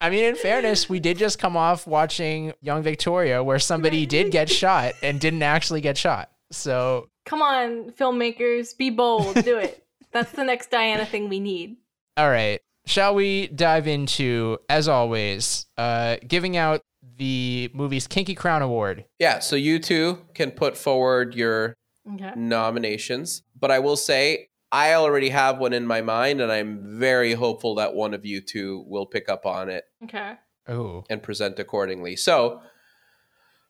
[0.00, 4.32] I mean, in fairness, we did just come off watching Young Victoria, where somebody did
[4.32, 6.30] get shot and didn't actually get shot.
[6.50, 9.84] So come on, filmmakers, be bold, do it.
[10.12, 11.76] That's the next Diana thing we need.
[12.16, 12.60] All right.
[12.86, 16.80] Shall we dive into, as always, uh, giving out
[17.18, 19.04] the movie's Kinky Crown Award?
[19.18, 21.74] Yeah, so you two can put forward your
[22.14, 22.32] okay.
[22.34, 23.42] nominations.
[23.58, 27.74] But I will say, I already have one in my mind, and I'm very hopeful
[27.76, 29.84] that one of you two will pick up on it.
[30.04, 30.34] Okay.
[30.68, 31.04] Oh.
[31.10, 32.16] And present accordingly.
[32.16, 32.60] So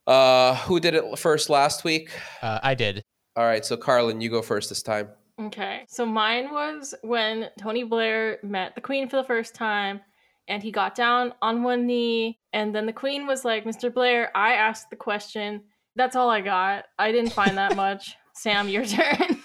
[0.06, 2.10] uh, who did it first last week?
[2.42, 3.02] Uh, I did.
[3.36, 5.08] All right, so Carlyn, you go first this time.
[5.40, 10.00] Okay, so mine was when Tony Blair met the Queen for the first time,
[10.48, 13.92] and he got down on one knee, and then the Queen was like, "Mr.
[13.92, 15.62] Blair, I asked the question."
[15.96, 16.84] That's all I got.
[16.98, 18.16] I didn't find that much.
[18.34, 19.39] Sam, your turn.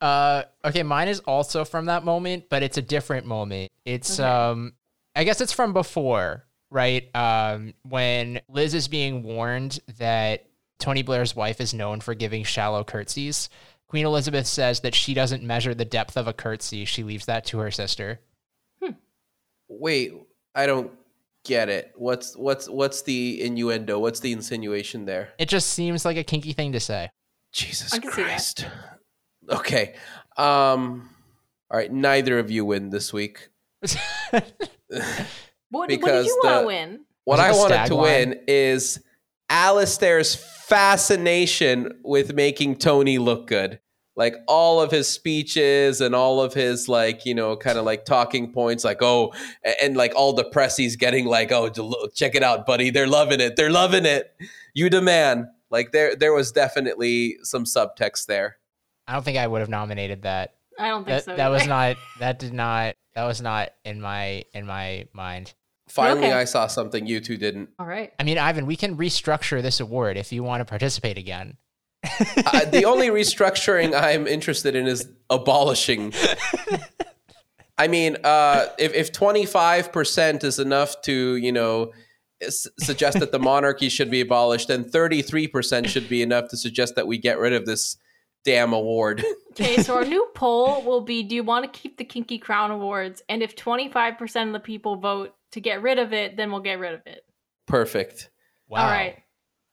[0.00, 3.70] Uh, okay, mine is also from that moment, but it's a different moment.
[3.84, 4.28] It's okay.
[4.28, 4.74] um,
[5.14, 7.14] I guess it's from before right?
[7.14, 10.46] Um, when Liz is being warned that
[10.78, 13.48] Tony Blair's wife is known for giving shallow curtsies,
[13.88, 16.84] Queen Elizabeth says that she doesn't measure the depth of a curtsy.
[16.84, 18.20] She leaves that to her sister.
[18.82, 18.92] Hmm.
[19.68, 20.12] Wait,
[20.54, 20.92] I don't
[21.44, 21.92] get it.
[21.96, 23.98] What's what's what's the innuendo?
[23.98, 25.30] What's the insinuation there?
[25.38, 27.08] It just seems like a kinky thing to say.
[27.52, 28.66] Jesus Christ.
[29.48, 29.94] Okay.
[30.36, 31.10] Um
[31.70, 33.48] all right, neither of you win this week.
[35.70, 37.00] What, because what did you want to win?
[37.24, 38.30] What I wanted to line?
[38.30, 39.02] win is
[39.50, 43.80] Alastair's fascination with making Tony look good.
[44.16, 48.04] Like all of his speeches and all of his like, you know, kind of like
[48.04, 49.32] talking points, like, oh,
[49.80, 51.68] and like all the press he's getting, like, oh,
[52.14, 52.90] check it out, buddy.
[52.90, 53.54] They're loving it.
[53.56, 54.34] They're loving it.
[54.74, 55.46] You demand.
[55.70, 58.56] Like there there was definitely some subtext there.
[59.08, 60.54] I don't think I would have nominated that.
[60.78, 61.36] I don't think that, so.
[61.36, 65.54] That was not that did not that was not in my in my mind.
[65.88, 66.32] Finally, okay.
[66.34, 67.70] I saw something you two didn't.
[67.78, 68.12] All right.
[68.20, 71.56] I mean, Ivan, we can restructure this award if you want to participate again.
[72.44, 76.12] uh, the only restructuring I'm interested in is abolishing.
[77.78, 81.92] I mean, uh, if if 25% is enough to, you know,
[82.42, 86.96] s- suggest that the monarchy should be abolished, then 33% should be enough to suggest
[86.96, 87.96] that we get rid of this
[88.48, 89.22] damn award.
[89.52, 92.70] okay, so our new poll will be do you want to keep the Kinky Crown
[92.70, 93.22] Awards?
[93.28, 96.78] And if 25% of the people vote to get rid of it, then we'll get
[96.78, 97.24] rid of it.
[97.66, 98.30] Perfect.
[98.66, 98.84] Wow.
[98.84, 99.18] All right.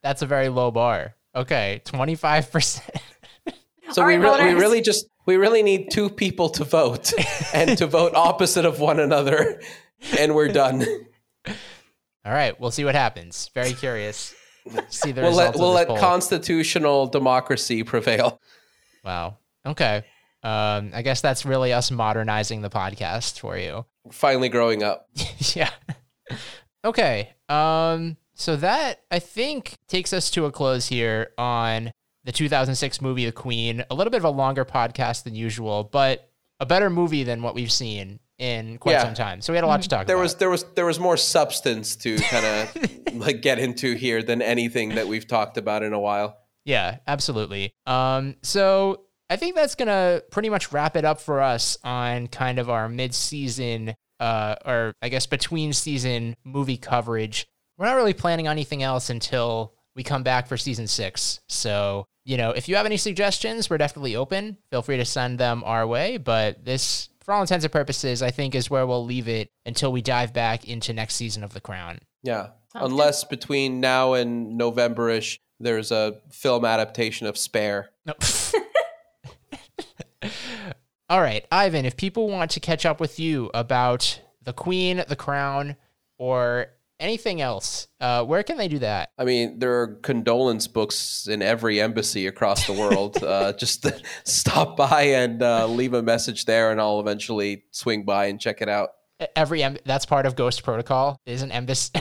[0.04, 1.16] That's a very low bar.
[1.34, 2.82] Okay, 25%.
[3.92, 7.14] so we, re- we really just we really need two people to vote
[7.54, 9.62] and to vote opposite of one another
[10.20, 10.86] and we're done.
[11.48, 13.50] All right, we'll see what happens.
[13.54, 14.34] Very curious.
[14.90, 15.98] See the we'll let, we'll let poll.
[15.98, 18.42] constitutional democracy prevail.
[19.06, 19.38] Wow.
[19.66, 20.04] Okay.
[20.44, 23.86] Um, I guess that's really us modernizing the podcast for you.
[24.12, 25.08] Finally growing up.
[25.56, 25.70] yeah.
[26.84, 27.30] okay.
[27.50, 31.92] Um, so that I think takes us to a close here on
[32.24, 33.84] the 2006 movie The Queen.
[33.90, 36.30] A little bit of a longer podcast than usual, but
[36.60, 39.04] a better movie than what we've seen in quite Yeah.
[39.04, 39.42] some time.
[39.42, 40.24] So we had a lot to talk There about.
[40.24, 44.42] was there was there was more substance to kind of like get into here than
[44.42, 46.38] anything that we've talked about in a while.
[46.66, 47.74] Yeah, absolutely.
[47.86, 52.60] Um, so I think that's gonna pretty much wrap it up for us on kind
[52.60, 57.48] of our mid-season, uh, or I guess between season movie coverage.
[57.78, 61.40] We're not really planning on anything else until we come back for season six.
[61.48, 64.58] So you know, if you have any suggestions, we're definitely open.
[64.72, 66.18] Feel free to send them our way.
[66.18, 69.92] But this, for all intents and purposes, I think is where we'll leave it until
[69.92, 72.00] we dive back into next season of The Crown.
[72.24, 72.48] Yeah.
[72.74, 77.90] Unless between now and Novemberish there's a film adaptation of Spare.
[78.06, 78.14] No.
[81.10, 85.16] All right, Ivan, if people want to catch up with you about the Queen, the
[85.16, 85.76] Crown,
[86.18, 86.68] or
[87.00, 89.12] anything else, uh, where can they do that?
[89.18, 93.18] I mean, there are condolence books in every embassy across the world.
[93.24, 93.86] uh, just
[94.24, 98.62] stop by and uh, leave a message there, and I'll eventually swing by and check
[98.62, 98.90] it out.
[99.36, 101.92] Every em- that's part of Ghost Protocol is an embassy,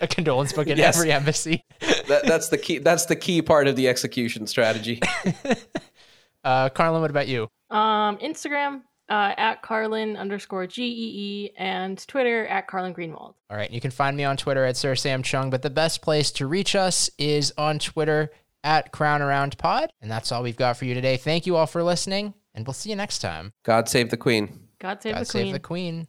[0.00, 0.96] a condolence book in Yes.
[0.96, 1.62] every embassy.
[2.08, 2.78] That, that's the key.
[2.78, 5.00] That's the key part of the execution strategy.
[6.44, 7.48] Uh, Carlyn, what about you?
[7.70, 11.12] Um, Instagram uh, at Carlyn underscore G E
[11.46, 13.34] E and Twitter at Carlyn Greenwald.
[13.50, 16.02] All right, you can find me on Twitter at Sir Sam Cheung, but the best
[16.02, 18.30] place to reach us is on Twitter
[18.62, 21.16] at Crown Around Pod, and that's all we've got for you today.
[21.16, 23.52] Thank you all for listening, and we'll see you next time.
[23.62, 24.68] God save the Queen.
[24.78, 25.44] God save God the Queen.
[25.46, 26.08] save the Queen.